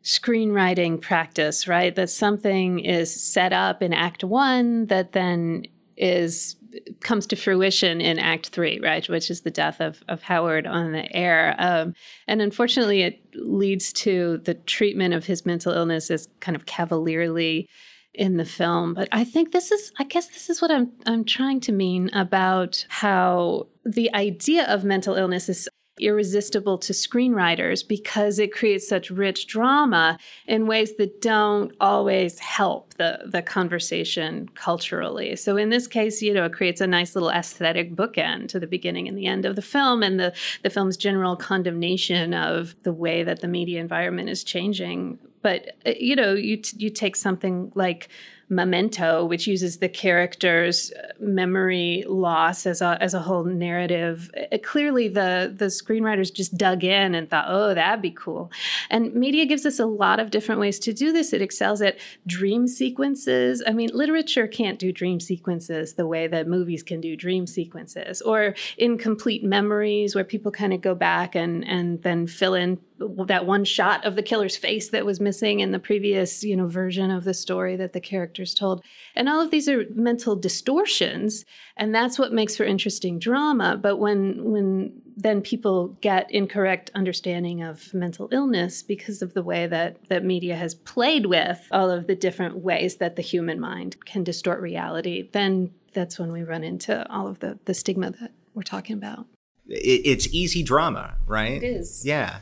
[0.04, 1.96] screenwriting practice right?
[1.96, 5.66] That something is set up in act 1 that then
[5.98, 6.56] is
[7.02, 10.92] comes to fruition in Act Three, right, which is the death of, of Howard on
[10.92, 11.56] the air.
[11.58, 11.94] Um,
[12.28, 17.68] and unfortunately, it leads to the treatment of his mental illness as kind of cavalierly
[18.14, 18.94] in the film.
[18.94, 22.10] But I think this is, I guess, this is what I'm I'm trying to mean
[22.14, 29.10] about how the idea of mental illness is irresistible to screenwriters because it creates such
[29.10, 35.36] rich drama in ways that don't always help the, the conversation culturally.
[35.36, 38.68] So in this case, you know, it creates a nice little aesthetic bookend to the
[38.68, 40.34] beginning and the end of the film and the,
[40.64, 45.20] the film's general condemnation of the way that the media environment is changing.
[45.42, 48.10] But, uh, you know, you, t- you take something like
[48.50, 54.32] Memento, which uses the character's memory loss as a as a whole narrative.
[54.34, 58.50] It, uh, clearly, the the screenwriters just dug in and thought, "Oh, that'd be cool."
[58.90, 61.34] And media gives us a lot of different ways to do this.
[61.34, 63.62] It excels at dream sequences.
[63.68, 68.22] I mean, literature can't do dream sequences the way that movies can do dream sequences,
[68.22, 73.46] or incomplete memories where people kind of go back and and then fill in that
[73.46, 77.12] one shot of the killer's face that was missing in the previous you know version
[77.12, 78.84] of the story that the characters told.
[79.16, 81.46] And all of these are mental distortions
[81.78, 83.78] and that's what makes for interesting drama.
[83.82, 89.66] But when when then people get incorrect understanding of mental illness because of the way
[89.68, 93.98] that that media has played with all of the different ways that the human mind
[94.06, 98.32] can distort reality then that's when we run into all of the the stigma that
[98.54, 99.28] we're talking about.
[99.68, 101.62] It's easy drama right?
[101.62, 102.04] It is.
[102.06, 102.40] Yeah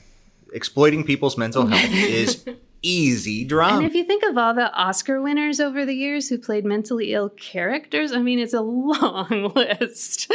[0.53, 2.45] exploiting people's mental health is
[2.85, 3.77] easy drama.
[3.77, 7.13] And if you think of all the Oscar winners over the years who played mentally
[7.13, 10.31] ill characters, I mean, it's a long list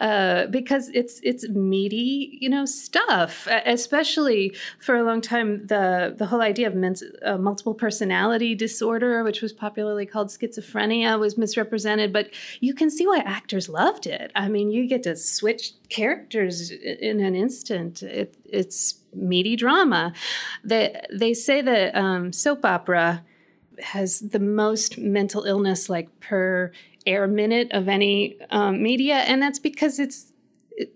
[0.00, 3.48] uh, because it's it's meaty, you know, stuff.
[3.66, 9.24] Especially for a long time, the the whole idea of ment- uh, multiple personality disorder,
[9.24, 12.12] which was popularly called schizophrenia, was misrepresented.
[12.12, 14.30] But you can see why actors loved it.
[14.34, 18.02] I mean, you get to switch characters in an instant.
[18.02, 20.12] It, it's meaty drama.
[20.64, 23.24] They they say that um, soap opera
[23.80, 26.72] has the most mental illness like per
[27.06, 30.32] air minute of any um, media, and that's because it's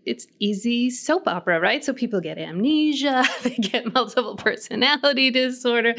[0.07, 1.85] it's easy soap opera, right?
[1.85, 5.95] So people get amnesia, they get multiple personality disorder,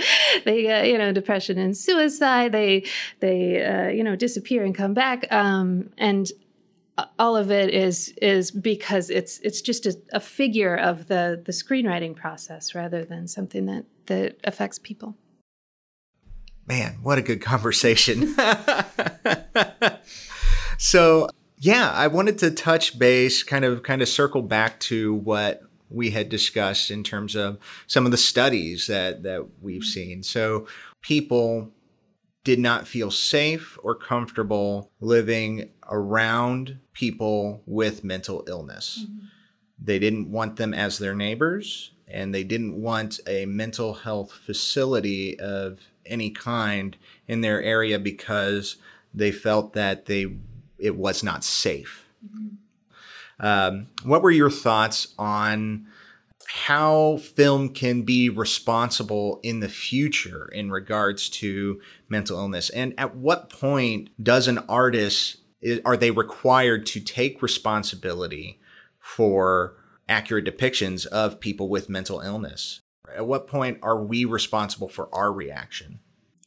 [0.45, 2.85] they get you know depression and suicide, they
[3.19, 6.31] they uh, you know disappear and come back, um, and
[7.17, 11.51] all of it is is because it's it's just a, a, figure of the the
[11.51, 15.15] screenwriting process rather than something that that affects people.
[16.67, 18.27] Man, what a good conversation.
[20.77, 25.61] so yeah, I wanted to touch base, kind of kind of circle back to what
[25.89, 29.87] we had discussed in terms of some of the studies that that we've mm-hmm.
[29.87, 30.23] seen.
[30.23, 30.67] So
[31.01, 31.71] people
[32.43, 39.05] did not feel safe or comfortable living around people with mental illness.
[39.05, 39.25] Mm-hmm.
[39.79, 45.39] They didn't want them as their neighbors, and they didn't want a mental health facility
[45.39, 46.95] of any kind
[47.27, 48.77] in their area because
[49.13, 50.27] they felt that they
[50.77, 52.05] it was not safe.
[52.25, 53.45] Mm-hmm.
[53.45, 55.87] Um, what were your thoughts on
[56.45, 63.15] how film can be responsible in the future in regards to mental illness and at
[63.15, 65.37] what point does an artist
[65.85, 68.59] are they required to take responsibility
[68.99, 69.75] for
[70.09, 72.81] accurate depictions of people with mental illness
[73.15, 75.99] at what point are we responsible for our reaction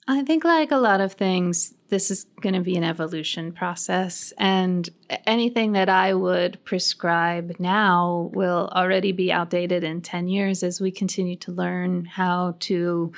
[0.08, 4.32] I think, like a lot of things, this is going to be an evolution process.
[4.38, 4.88] And
[5.26, 10.92] anything that I would prescribe now will already be outdated in 10 years as we
[10.92, 13.12] continue to learn how to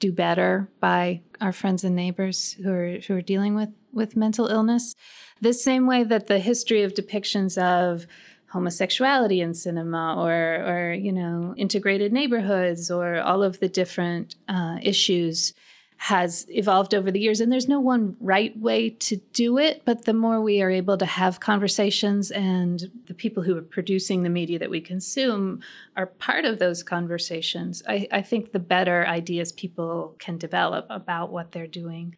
[0.00, 4.48] do better by our friends and neighbors who are, who are dealing with, with mental
[4.48, 4.96] illness.
[5.42, 8.06] The same way that the history of depictions of
[8.52, 14.78] homosexuality in cinema or, or you know, integrated neighborhoods or all of the different uh,
[14.80, 15.52] issues
[15.96, 20.04] has evolved over the years and there's no one right way to do it but
[20.04, 24.28] the more we are able to have conversations and the people who are producing the
[24.28, 25.60] media that we consume
[25.96, 31.30] are part of those conversations i, I think the better ideas people can develop about
[31.30, 32.16] what they're doing.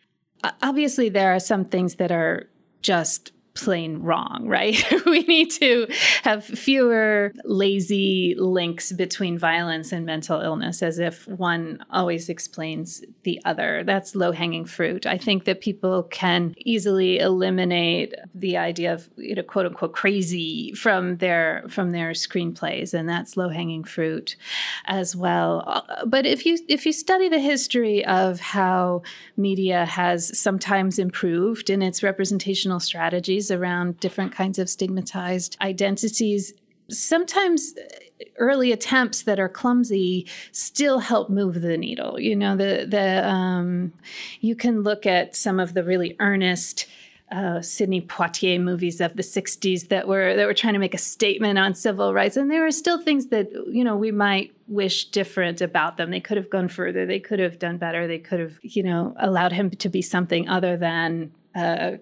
[0.63, 2.49] Obviously there are some things that are
[2.85, 4.83] just plain wrong, right?
[5.07, 5.87] we need to
[6.23, 13.41] have fewer lazy links between violence and mental illness as if one always explains the
[13.45, 13.85] other.
[13.85, 15.07] That's low hanging fruit.
[15.07, 20.73] I think that people can easily eliminate the idea of you know quote unquote crazy
[20.73, 24.37] from their from their screenplays and that's low hanging fruit
[24.87, 25.63] as well.
[25.67, 29.03] Uh, but if you if you study the history of how
[29.37, 36.53] media has sometimes improved in its representational strategies around different kinds of stigmatized identities.
[36.89, 42.21] Sometimes uh, early attempts that are clumsy still help move the needle.
[42.21, 43.93] You know, the the um,
[44.41, 46.87] you can look at some of the really earnest
[47.33, 50.99] uh, Sidney Poitier movies of the '60s that were that were trying to make a
[50.99, 55.07] statement on civil rights, and there are still things that you know we might wish
[55.07, 56.11] different about them.
[56.11, 57.07] They could have gone further.
[57.07, 58.07] They could have done better.
[58.07, 61.99] They could have you know allowed him to be something other than a,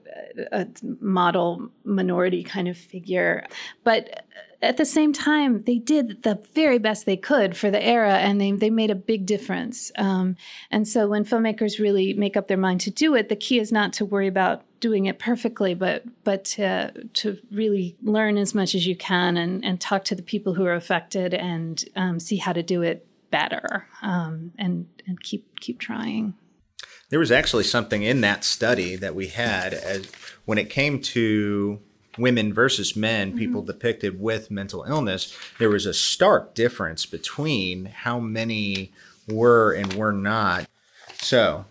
[0.50, 0.66] a
[1.00, 3.44] model minority kind of figure.
[3.84, 4.24] But
[4.62, 8.40] at the same time, they did the very best they could for the era, and
[8.40, 9.90] they they made a big difference.
[9.96, 10.36] Um,
[10.70, 13.72] and so, when filmmakers really make up their mind to do it, the key is
[13.72, 18.74] not to worry about doing it perfectly, but but to to really learn as much
[18.74, 22.36] as you can and and talk to the people who are affected and um, see
[22.36, 26.34] how to do it better um, and and keep keep trying.
[27.12, 30.06] There was actually something in that study that we had as
[30.46, 31.78] when it came to
[32.16, 33.38] women versus men, mm-hmm.
[33.38, 38.92] people depicted with mental illness, there was a stark difference between how many
[39.28, 40.66] were and were not.
[41.18, 41.66] So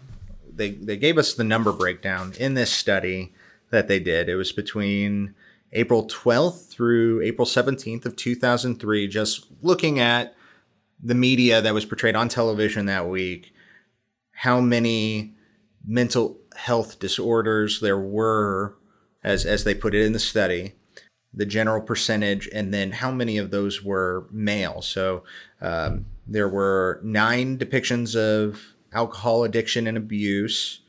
[0.48, 3.34] they, they gave us the number breakdown in this study
[3.72, 4.30] that they did.
[4.30, 5.34] It was between
[5.74, 10.36] April 12th through April 17th of 2003, just looking at
[11.02, 13.56] the media that was portrayed on television that week
[14.42, 15.36] how many
[15.86, 18.76] mental health disorders there were,
[19.24, 20.74] as, as they put it in the study,
[21.32, 24.82] the general percentage, and then how many of those were male.
[24.82, 25.24] So
[25.62, 28.60] um, there were nine depictions of
[28.92, 30.82] alcohol addiction and abuse,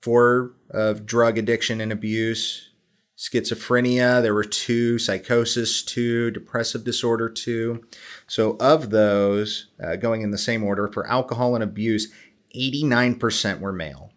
[0.00, 2.70] four of drug addiction and abuse,
[3.16, 7.84] schizophrenia, there were two, psychosis, two, depressive disorder, two.
[8.26, 12.12] So, of those, uh, going in the same order, for alcohol and abuse,
[12.54, 14.12] 89% were male.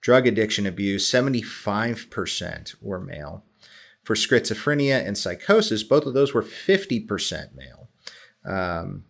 [0.00, 3.44] Drug addiction abuse, 75% were male.
[4.02, 7.88] For schizophrenia and psychosis, both of those were 50% male.
[8.44, 9.04] Um,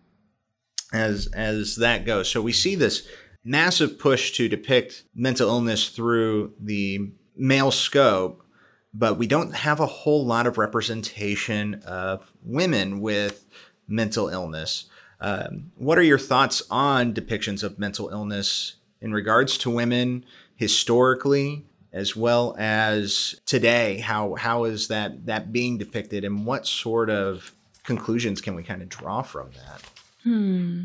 [0.92, 3.06] as as that goes, so we see this
[3.44, 8.44] massive push to depict mental illness through the male scope,
[8.92, 13.46] but we don't have a whole lot of representation of women with
[13.86, 14.86] mental illness.
[15.20, 20.24] Um, what are your thoughts on depictions of mental illness in regards to women
[20.56, 23.98] historically, as well as today?
[23.98, 27.54] How how is that that being depicted, and what sort of
[27.84, 29.82] conclusions can we kind of draw from that?
[30.22, 30.84] Hmm.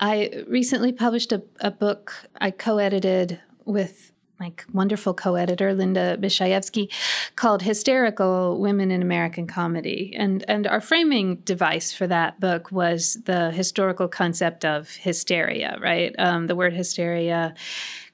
[0.00, 6.92] I recently published a, a book I co-edited with like wonderful co-editor Linda Mizejewski
[7.36, 10.14] called Hysterical Women in American Comedy.
[10.16, 16.14] And and our framing device for that book was the historical concept of hysteria, right?
[16.18, 17.54] Um, the word hysteria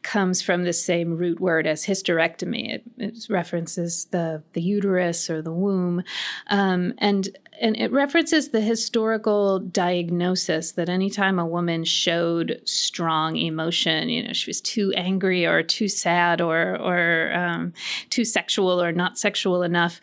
[0.04, 2.74] comes from the same root word as hysterectomy.
[2.74, 6.04] It, it references the the uterus or the womb,
[6.48, 14.08] um, and and it references the historical diagnosis that anytime a woman showed strong emotion,
[14.08, 17.72] you know, she was too angry or too sad or or um,
[18.10, 20.00] too sexual or not sexual enough,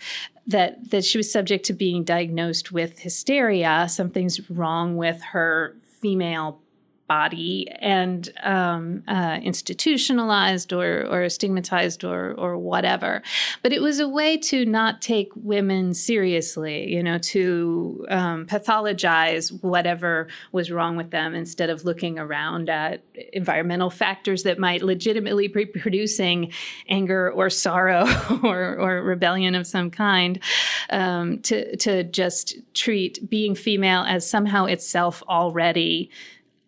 [0.47, 3.87] that that she was subject to being diagnosed with hysteria.
[3.87, 6.60] Something's wrong with her female
[7.11, 13.21] body and um, uh, institutionalized or, or stigmatized or, or whatever.
[13.61, 19.61] But it was a way to not take women seriously, you know, to um, pathologize
[19.61, 23.03] whatever was wrong with them instead of looking around at
[23.33, 26.53] environmental factors that might legitimately be producing
[26.87, 28.07] anger or sorrow
[28.43, 30.39] or, or rebellion of some kind.
[30.89, 36.09] Um, to, to just treat being female as somehow itself already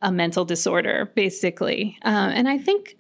[0.04, 1.98] a mental disorder, basically.
[2.04, 2.96] Uh, and I think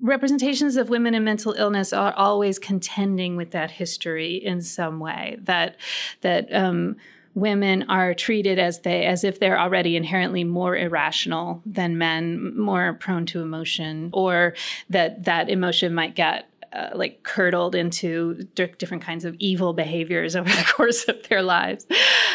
[0.00, 5.36] representations of women in mental illness are always contending with that history in some way.
[5.42, 5.76] That
[6.22, 6.96] that um,
[7.34, 12.94] women are treated as they as if they're already inherently more irrational than men, more
[12.94, 14.54] prone to emotion, or
[14.90, 20.34] that that emotion might get uh, like curdled into d- different kinds of evil behaviors
[20.36, 21.86] over the course of their lives.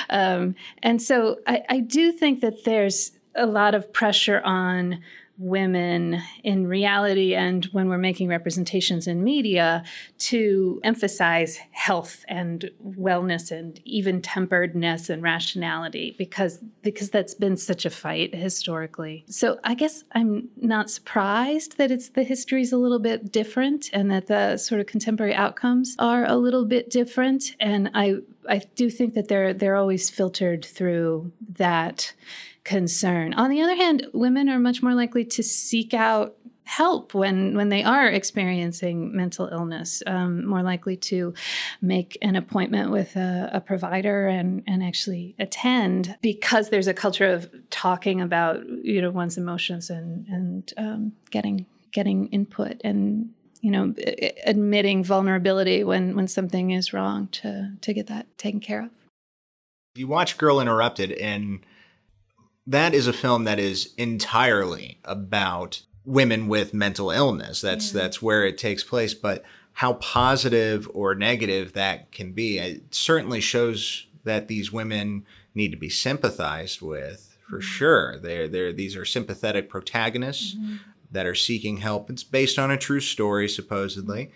[0.09, 4.99] Um, and so I, I, do think that there's a lot of pressure on
[5.37, 9.83] women in reality and when we're making representations in media
[10.17, 17.85] to emphasize health and wellness and even temperedness and rationality because because that's been such
[17.85, 19.23] a fight historically.
[19.29, 23.89] So I guess I'm not surprised that it's the history is a little bit different
[23.93, 28.17] and that the sort of contemporary outcomes are a little bit different and I
[28.49, 32.13] I do think that they're they're always filtered through that
[32.67, 33.33] concern.
[33.35, 37.69] On the other hand, women are much more likely to seek out help when when
[37.69, 41.33] they are experiencing mental illness um, more likely to
[41.81, 47.25] make an appointment with a, a, provider and and actually attend because there's a culture
[47.25, 53.29] of talking about you know one's emotions and and um, getting getting input and
[53.61, 53.95] you know
[54.45, 58.89] admitting vulnerability when when something is wrong to to get that taken care of
[59.95, 61.61] you watch girl interrupted and
[62.67, 67.61] that is a film that is entirely about women with mental illness.
[67.61, 68.01] That's yeah.
[68.01, 69.13] that's where it takes place.
[69.13, 69.43] But
[69.73, 75.77] how positive or negative that can be, it certainly shows that these women need to
[75.77, 77.67] be sympathized with for mm-hmm.
[77.67, 78.19] sure.
[78.19, 80.77] They're they're these are sympathetic protagonists mm-hmm.
[81.11, 82.09] that are seeking help.
[82.09, 84.31] It's based on a true story, supposedly.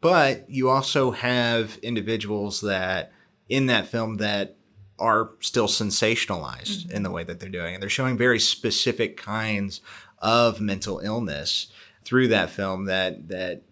[0.00, 3.12] But you also have individuals that
[3.48, 4.56] in that film that
[5.00, 6.92] are still sensationalized mm-hmm.
[6.92, 7.74] in the way that they're doing.
[7.74, 9.80] And they're showing very specific kinds
[10.18, 11.68] of mental illness
[12.04, 13.62] through that film that that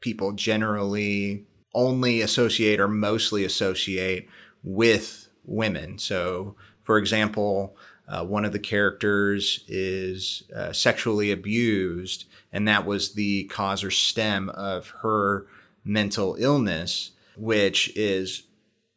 [0.00, 4.28] people generally only associate or mostly associate
[4.62, 5.98] with women.
[5.98, 7.76] So, for example,
[8.08, 13.90] uh, one of the characters is uh, sexually abused, and that was the cause or
[13.90, 15.46] stem of her
[15.84, 18.44] mental illness, which is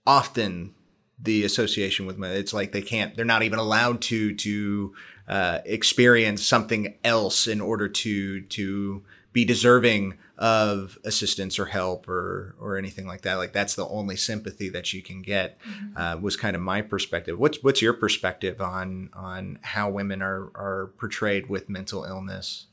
[0.06, 0.74] often
[1.22, 2.22] the association with.
[2.24, 4.94] It's like they can't, they're not even allowed to to
[5.28, 12.56] uh, experience something else in order to to be deserving of assistance or help or
[12.60, 13.36] or anything like that.
[13.36, 15.60] Like that's the only sympathy that you can get.
[15.62, 15.98] Mm-hmm.
[15.98, 17.38] Uh, was kind of my perspective.
[17.38, 22.68] What's what's your perspective on on how women are are portrayed with mental illness?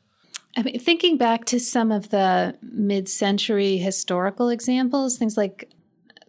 [0.56, 5.70] I mean, thinking back to some of the mid century historical examples, things like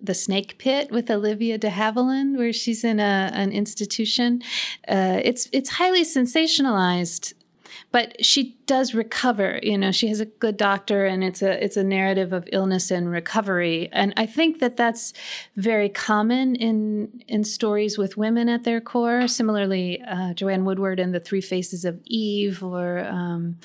[0.02, 4.42] the snake pit with Olivia de Havilland, where she's in a, an institution.
[4.88, 7.34] Uh, it's it's highly sensationalized,
[7.92, 9.60] but she does recover.
[9.64, 12.92] You know, she has a good doctor, and it's a it's a narrative of illness
[12.92, 13.90] and recovery.
[13.92, 15.14] And I think that that's
[15.56, 19.28] very common in in stories with women at their core.
[19.28, 23.58] Similarly, uh, Joanne Woodward in The Three Faces of Eve, or um,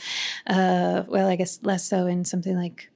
[0.46, 2.88] uh, well, I guess less so in something like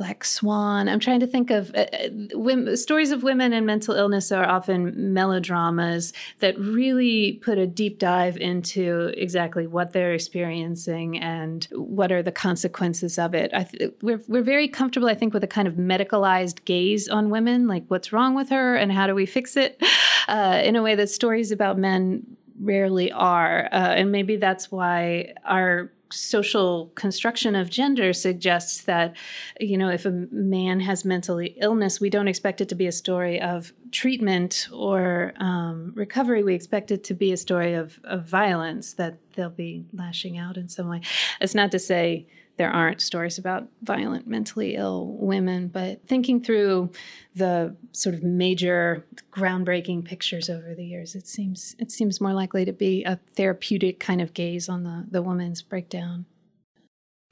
[0.00, 0.88] Black Swan.
[0.88, 4.48] I'm trying to think of uh, uh, women, stories of women and mental illness are
[4.48, 12.10] often melodramas that really put a deep dive into exactly what they're experiencing and what
[12.10, 13.52] are the consequences of it.
[13.72, 17.68] Th- we're, we're very comfortable, I think, with a kind of medicalized gaze on women,
[17.68, 19.82] like what's wrong with her and how do we fix it,
[20.28, 22.24] uh, in a way that stories about men
[22.58, 23.68] rarely are.
[23.70, 29.16] Uh, and maybe that's why our social construction of gender suggests that
[29.58, 32.92] you know if a man has mental illness we don't expect it to be a
[32.92, 36.44] story of treatment or um, recovery.
[36.44, 40.56] We expect it to be a story of, of violence that they'll be lashing out
[40.56, 41.00] in some way
[41.40, 42.26] it's not to say
[42.60, 46.90] there aren't stories about violent, mentally ill women, but thinking through
[47.34, 49.02] the sort of major
[49.32, 53.98] groundbreaking pictures over the years, it seems it seems more likely to be a therapeutic
[53.98, 56.26] kind of gaze on the, the woman's breakdown.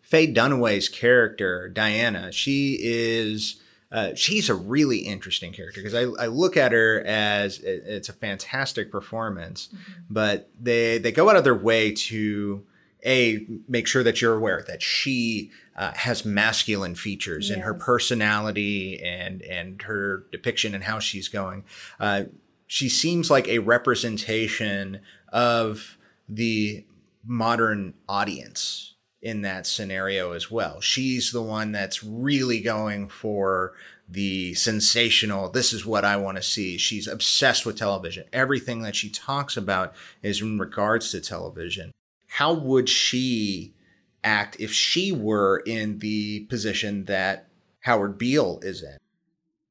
[0.00, 3.60] Faye Dunaway's character, Diana, she is
[3.92, 8.14] uh, she's a really interesting character because I, I, look at her as it's a
[8.14, 9.92] fantastic performance, mm-hmm.
[10.08, 12.64] but they they go out of their way to
[13.04, 17.56] a make sure that you're aware that she uh, has masculine features yes.
[17.56, 21.64] in her personality and and her depiction and how she's going.
[22.00, 22.24] Uh,
[22.66, 25.00] she seems like a representation
[25.32, 25.96] of
[26.28, 26.84] the
[27.24, 30.80] modern audience in that scenario as well.
[30.80, 33.72] She's the one that's really going for
[34.08, 36.78] the sensational, this is what I want to see.
[36.78, 38.24] She's obsessed with television.
[38.32, 41.92] Everything that she talks about is in regards to television
[42.38, 43.74] how would she
[44.22, 47.48] act if she were in the position that
[47.80, 48.96] Howard Beale is in?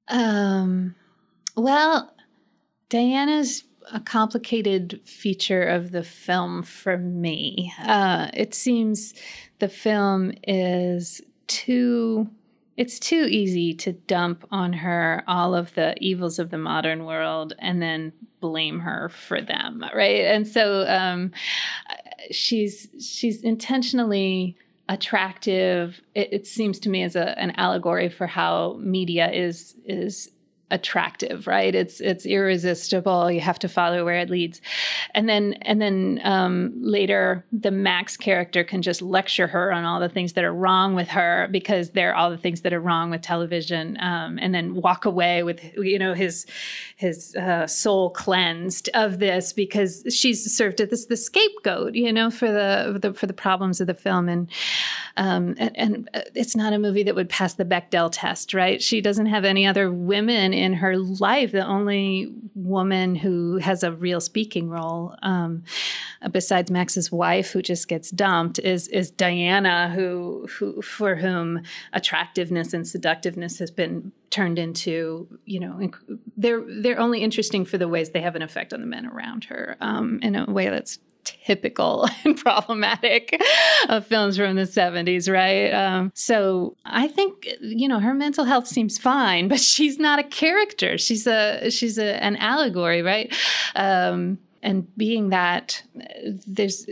[0.09, 0.93] Um,
[1.55, 2.13] well,
[2.89, 3.63] Diana's
[3.93, 7.71] a complicated feature of the film for me.
[7.81, 9.13] Uh, it seems
[9.59, 12.29] the film is too
[12.75, 17.53] it's too easy to dump on her all of the evils of the modern world
[17.57, 21.31] and then blame her for them right and so um,
[22.31, 24.55] she's she's intentionally
[24.89, 26.01] attractive.
[26.15, 30.31] It, it, seems to me as a, an allegory for how media is is
[30.71, 31.73] attractive right?
[31.73, 33.31] It's it's irresistible.
[33.31, 34.61] You have to follow where it leads.
[35.13, 39.99] And then and then um, later the max character can just lecture her on all
[39.99, 43.09] the things that are wrong with her because they're all the things that are wrong
[43.09, 46.45] with television um, and then walk away with you know his
[46.95, 52.51] his uh, soul cleansed of this because she's served as the scapegoat you know for
[52.51, 54.27] the, the for the problems of the film.
[54.27, 54.49] And
[55.15, 58.81] um, and, and uh, it's not a movie that would pass the Bechdel test right?
[58.81, 63.91] She doesn't have any other women in her life, the only woman who has a
[63.91, 65.63] real speaking role, um,
[66.31, 71.61] besides Max's wife, who just gets dumped, is is Diana, who who for whom
[71.93, 75.89] attractiveness and seductiveness has been turned into, you know,
[76.35, 79.45] they're they're only interesting for the ways they have an effect on the men around
[79.45, 80.99] her um, in a way that's
[81.45, 83.41] typical and problematic
[83.89, 85.71] of films from the 70s, right?
[85.71, 90.23] Um, so I think you know her mental health seems fine, but she's not a
[90.23, 90.97] character.
[90.97, 93.33] She's a she's a, an allegory, right?
[93.75, 95.83] Um, and being that,
[96.45, 96.85] there's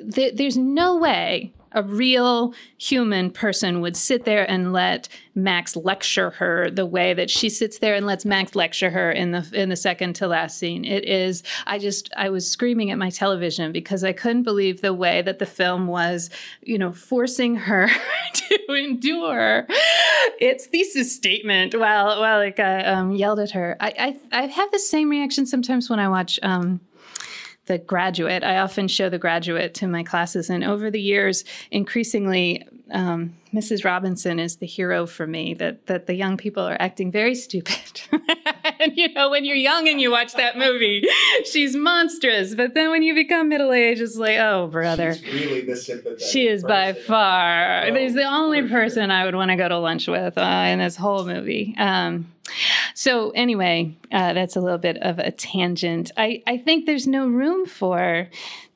[0.00, 6.30] there, there's no way a real human person would sit there and let Max lecture
[6.30, 9.68] her the way that she sits there and lets Max lecture her in the in
[9.68, 10.84] the second to last scene.
[10.84, 14.94] It is I just I was screaming at my television because I couldn't believe the
[14.94, 16.30] way that the film was,
[16.62, 17.88] you know, forcing her
[18.34, 19.66] to endure
[20.40, 23.76] its thesis statement while while like I um, yelled at her.
[23.80, 26.80] I, I I have the same reaction sometimes when I watch um,
[27.68, 28.42] the graduate.
[28.42, 33.84] I often show the graduate to my classes, and over the years, increasingly, um, Mrs.
[33.84, 35.54] Robinson is the hero for me.
[35.54, 38.02] That that the young people are acting very stupid.
[38.80, 41.02] and you know, when you're young and you watch that movie,
[41.44, 42.54] she's monstrous.
[42.54, 46.20] But then when you become middle aged, it's like, oh, brother, she's really the sympathetic.
[46.20, 46.68] She is person.
[46.68, 47.86] by far.
[47.86, 50.78] Oh, She's the only person I would want to go to lunch with uh, in
[50.78, 51.74] this whole movie.
[51.78, 52.32] Um,
[52.94, 56.10] So anyway, uh, that's a little bit of a tangent.
[56.16, 58.28] I, I think there's no room for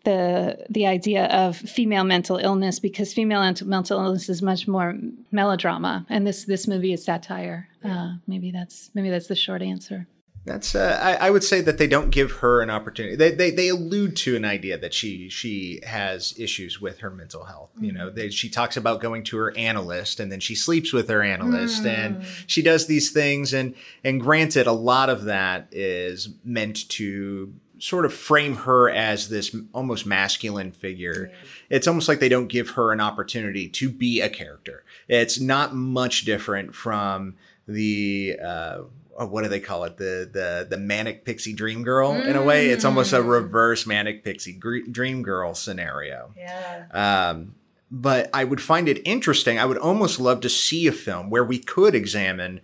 [0.05, 4.97] the the idea of female mental illness because female mental illness is much more
[5.31, 7.69] melodrama, and this this movie is satire.
[7.85, 10.07] Uh, maybe that's maybe that's the short answer.
[10.45, 13.15] That's uh, I, I, would say that they don't give her an opportunity.
[13.15, 17.45] They, they they allude to an idea that she she has issues with her mental
[17.45, 17.71] health.
[17.79, 17.85] Mm.
[17.85, 21.09] You know, they, she talks about going to her analyst, and then she sleeps with
[21.09, 21.97] her analyst, mm.
[21.97, 23.55] and she does these things.
[23.55, 29.29] And and granted, a lot of that is meant to sort of frame her as
[29.29, 31.31] this almost masculine figure.
[31.33, 31.49] Yeah.
[31.69, 34.85] It's almost like they don't give her an opportunity to be a character.
[35.09, 37.35] It's not much different from
[37.67, 38.39] the.
[38.43, 38.83] Uh,
[39.15, 39.97] or what do they call it?
[39.97, 42.13] The the the manic pixie dream girl.
[42.13, 42.29] Mm.
[42.29, 43.29] In a way, it's almost a mm.
[43.29, 44.59] reverse manic pixie
[44.91, 46.33] dream girl scenario.
[46.37, 46.87] Yeah.
[46.93, 47.57] Um,
[47.91, 49.59] but I would find it interesting.
[49.59, 52.61] I would almost love to see a film where we could examine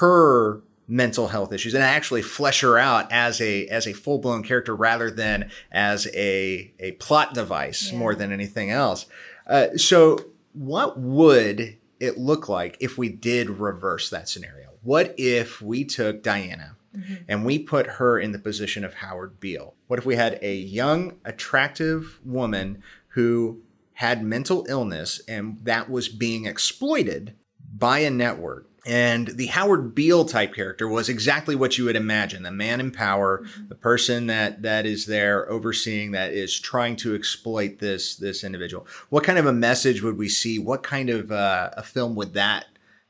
[0.00, 4.42] her mental health issues and actually flesh her out as a as a full blown
[4.42, 7.98] character rather than as a a plot device yeah.
[7.98, 9.06] more than anything else.
[9.46, 10.18] Uh, so,
[10.52, 14.70] what would it look like if we did reverse that scenario?
[14.82, 17.14] What if we took Diana mm-hmm.
[17.28, 19.74] and we put her in the position of Howard Beale?
[19.86, 23.62] What if we had a young, attractive woman who
[23.94, 27.34] had mental illness and that was being exploited
[27.76, 28.68] by a network?
[28.86, 32.92] And the Howard Beale type character was exactly what you would imagine the man in
[32.92, 33.68] power, mm-hmm.
[33.68, 38.86] the person that, that is there overseeing, that is trying to exploit this, this individual.
[39.10, 40.60] What kind of a message would we see?
[40.60, 42.66] What kind of uh, a film would that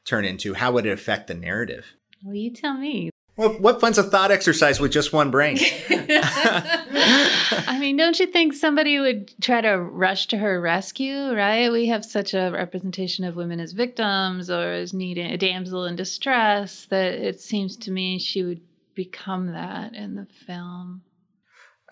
[0.06, 0.54] turn into?
[0.54, 1.92] How would it affect the narrative?
[2.22, 3.10] Well, you tell me.
[3.36, 5.58] Well, what fun's a thought exercise with just one brain?
[5.90, 11.70] I mean, don't you think somebody would try to rush to her rescue, right?
[11.70, 15.96] We have such a representation of women as victims or as needing a damsel in
[15.96, 18.62] distress that it seems to me she would
[18.94, 21.02] become that in the film.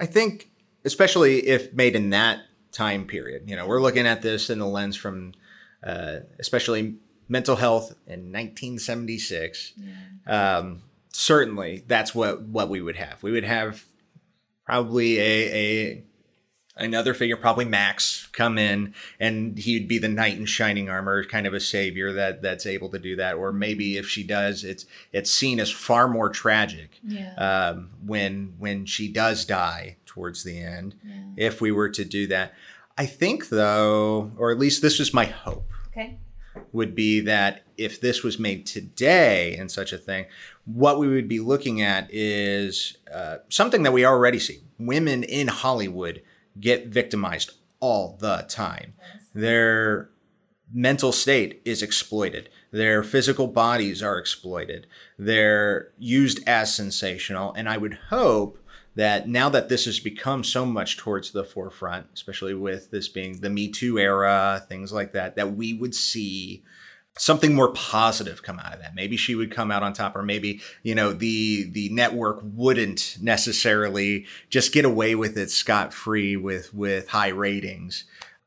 [0.00, 0.50] I think,
[0.86, 2.40] especially if made in that
[2.72, 5.34] time period, you know, we're looking at this in the lens from
[5.84, 6.96] uh, especially
[7.28, 9.74] mental health in 1976.
[9.76, 10.56] Yeah.
[10.56, 10.82] Um,
[11.14, 13.22] certainly, that's what what we would have.
[13.22, 13.84] We would have
[14.66, 16.04] probably a, a
[16.76, 21.46] another figure, probably Max, come in, and he'd be the knight in shining armor, kind
[21.46, 23.36] of a savior that that's able to do that.
[23.36, 27.34] Or maybe if she does, it's it's seen as far more tragic yeah.
[27.36, 30.96] um, when when she does die towards the end.
[31.04, 31.46] Yeah.
[31.48, 32.54] If we were to do that,
[32.98, 35.70] I think though, or at least this was my hope.
[35.88, 36.18] Okay
[36.72, 40.26] would be that if this was made today in such a thing,
[40.64, 44.60] what we would be looking at is uh, something that we already see.
[44.78, 46.22] Women in Hollywood
[46.58, 48.94] get victimized all the time.
[49.34, 50.10] Their
[50.72, 52.48] mental state is exploited.
[52.70, 54.86] Their physical bodies are exploited.
[55.18, 57.52] They're used as sensational.
[57.52, 58.58] And I would hope
[58.96, 63.40] that now that this has become so much towards the forefront, especially with this being
[63.40, 66.62] the Me Too era, things like that, that we would see
[67.16, 68.94] something more positive come out of that.
[68.94, 73.18] Maybe she would come out on top, or maybe you know the the network wouldn't
[73.20, 78.04] necessarily just get away with it scot free with with high ratings.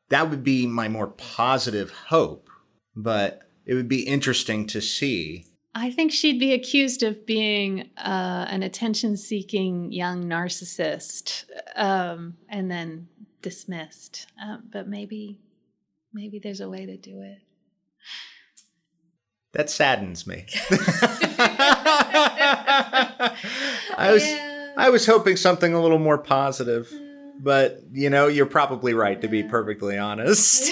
[0.09, 2.49] That would be my more positive hope,
[2.95, 5.45] but it would be interesting to see
[5.79, 11.45] I think she'd be accused of being uh, an attention seeking young narcissist
[11.75, 13.07] um, and then
[13.43, 14.25] dismissed.
[14.43, 15.39] Um, but maybe,
[16.11, 17.37] maybe there's a way to do it.
[19.57, 20.45] That saddens me.
[23.97, 24.73] I was yeah.
[24.77, 26.93] I was hoping something a little more positive.
[27.39, 30.71] But you know, you're probably right to be perfectly honest.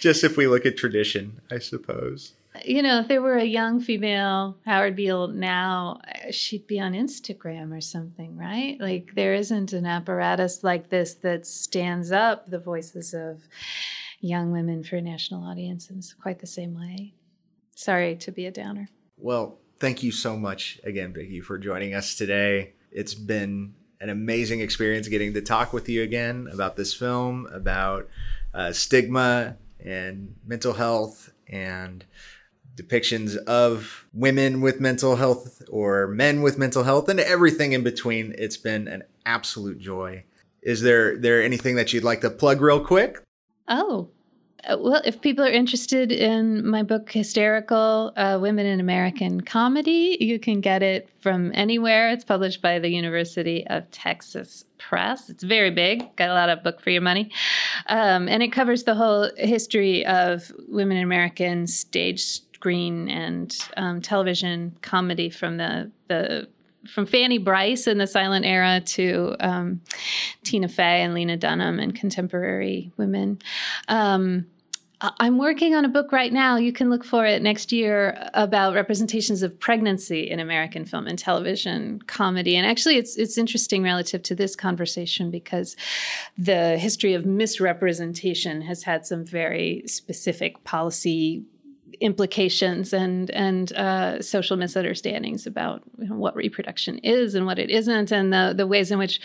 [0.00, 2.32] Just if we look at tradition, I suppose
[2.64, 7.76] you know, if there were a young female Howard Beale now, she'd be on Instagram
[7.76, 8.76] or something, right?
[8.80, 13.42] Like there isn't an apparatus like this that stands up the voices of
[14.20, 17.14] young women for a national audiences quite the same way.
[17.74, 18.88] Sorry to be a downer.
[19.16, 22.74] Well, thank you so much again, Vicki, for joining us today.
[22.92, 28.08] It's been an amazing experience getting to talk with you again about this film, about
[28.54, 32.04] uh, stigma and mental health and
[32.76, 38.34] depictions of women with mental health or men with mental health and everything in between.
[38.38, 40.24] It's been an absolute joy.
[40.62, 43.22] Is there there anything that you'd like to plug real quick?
[43.70, 44.10] Oh,
[44.64, 50.18] uh, well, if people are interested in my book, Hysterical uh, Women in American Comedy,
[50.20, 52.10] you can get it from anywhere.
[52.10, 55.30] It's published by the University of Texas Press.
[55.30, 57.30] It's very big, got a lot of book for your money.
[57.86, 64.02] Um, and it covers the whole history of women in American stage screen and um,
[64.02, 66.48] television comedy from the the
[66.88, 69.80] from Fanny Brice in the silent era to um,
[70.44, 73.40] Tina Fey and Lena Dunham and contemporary women.
[73.88, 74.46] Um,
[75.02, 76.56] I'm working on a book right now.
[76.56, 81.18] You can look for it next year about representations of pregnancy in American film and
[81.18, 82.54] television comedy.
[82.54, 85.74] And actually, it's it's interesting relative to this conversation because
[86.36, 91.44] the history of misrepresentation has had some very specific policy
[92.00, 97.70] implications and and uh, social misunderstandings about you know, what reproduction is and what it
[97.70, 99.20] isn't, and the the ways in which,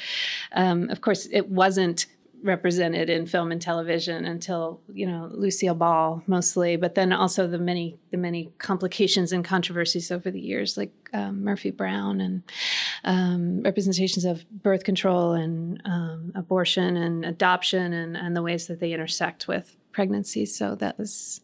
[0.53, 2.07] um, of course, it wasn't
[2.45, 7.57] represented in film and television until you know Lucille Ball mostly, but then also the
[7.57, 12.43] many the many complications and controversies over the years, like um, Murphy Brown and
[13.03, 18.79] um, representations of birth control and um, abortion and adoption and and the ways that
[18.79, 20.45] they intersect with pregnancy.
[20.45, 21.41] So that was.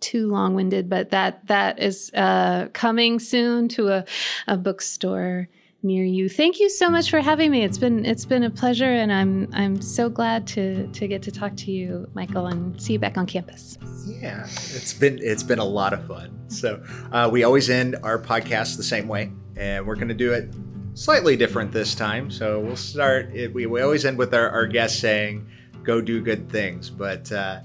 [0.00, 4.04] Too long-winded, but that that is uh, coming soon to a,
[4.46, 5.48] a bookstore
[5.82, 6.28] near you.
[6.28, 7.62] Thank you so much for having me.
[7.62, 11.30] It's been it's been a pleasure, and I'm I'm so glad to to get to
[11.30, 13.78] talk to you, Michael, and see you back on campus.
[14.06, 16.38] Yeah, it's been it's been a lot of fun.
[16.48, 16.82] So
[17.12, 20.54] uh, we always end our podcast the same way, and we're going to do it
[20.94, 22.30] slightly different this time.
[22.30, 23.34] So we'll start.
[23.34, 25.48] It, we we always end with our, our guests saying,
[25.82, 27.30] "Go do good things," but.
[27.32, 27.60] Uh,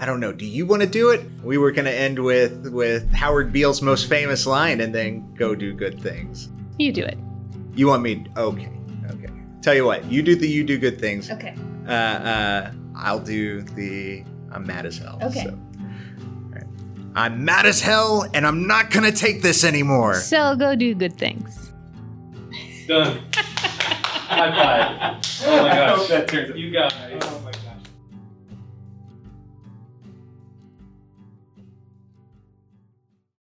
[0.00, 0.32] I don't know.
[0.32, 1.28] Do you want to do it?
[1.42, 5.54] We were going to end with with Howard Beale's most famous line, and then go
[5.54, 6.50] do good things.
[6.78, 7.18] You do it.
[7.74, 8.24] You want me?
[8.36, 8.70] Okay,
[9.10, 9.32] okay.
[9.60, 11.30] Tell you what, you do the you do good things.
[11.30, 11.54] Okay.
[11.86, 15.18] Uh, uh, I'll do the I'm mad as hell.
[15.22, 15.44] Okay.
[15.44, 15.58] So.
[17.14, 20.14] I'm mad as hell, and I'm not gonna take this anymore.
[20.14, 21.72] So go do good things.
[22.86, 23.22] Done.
[23.34, 25.44] High five.
[25.46, 26.54] Oh my gosh.
[26.54, 27.47] You guys.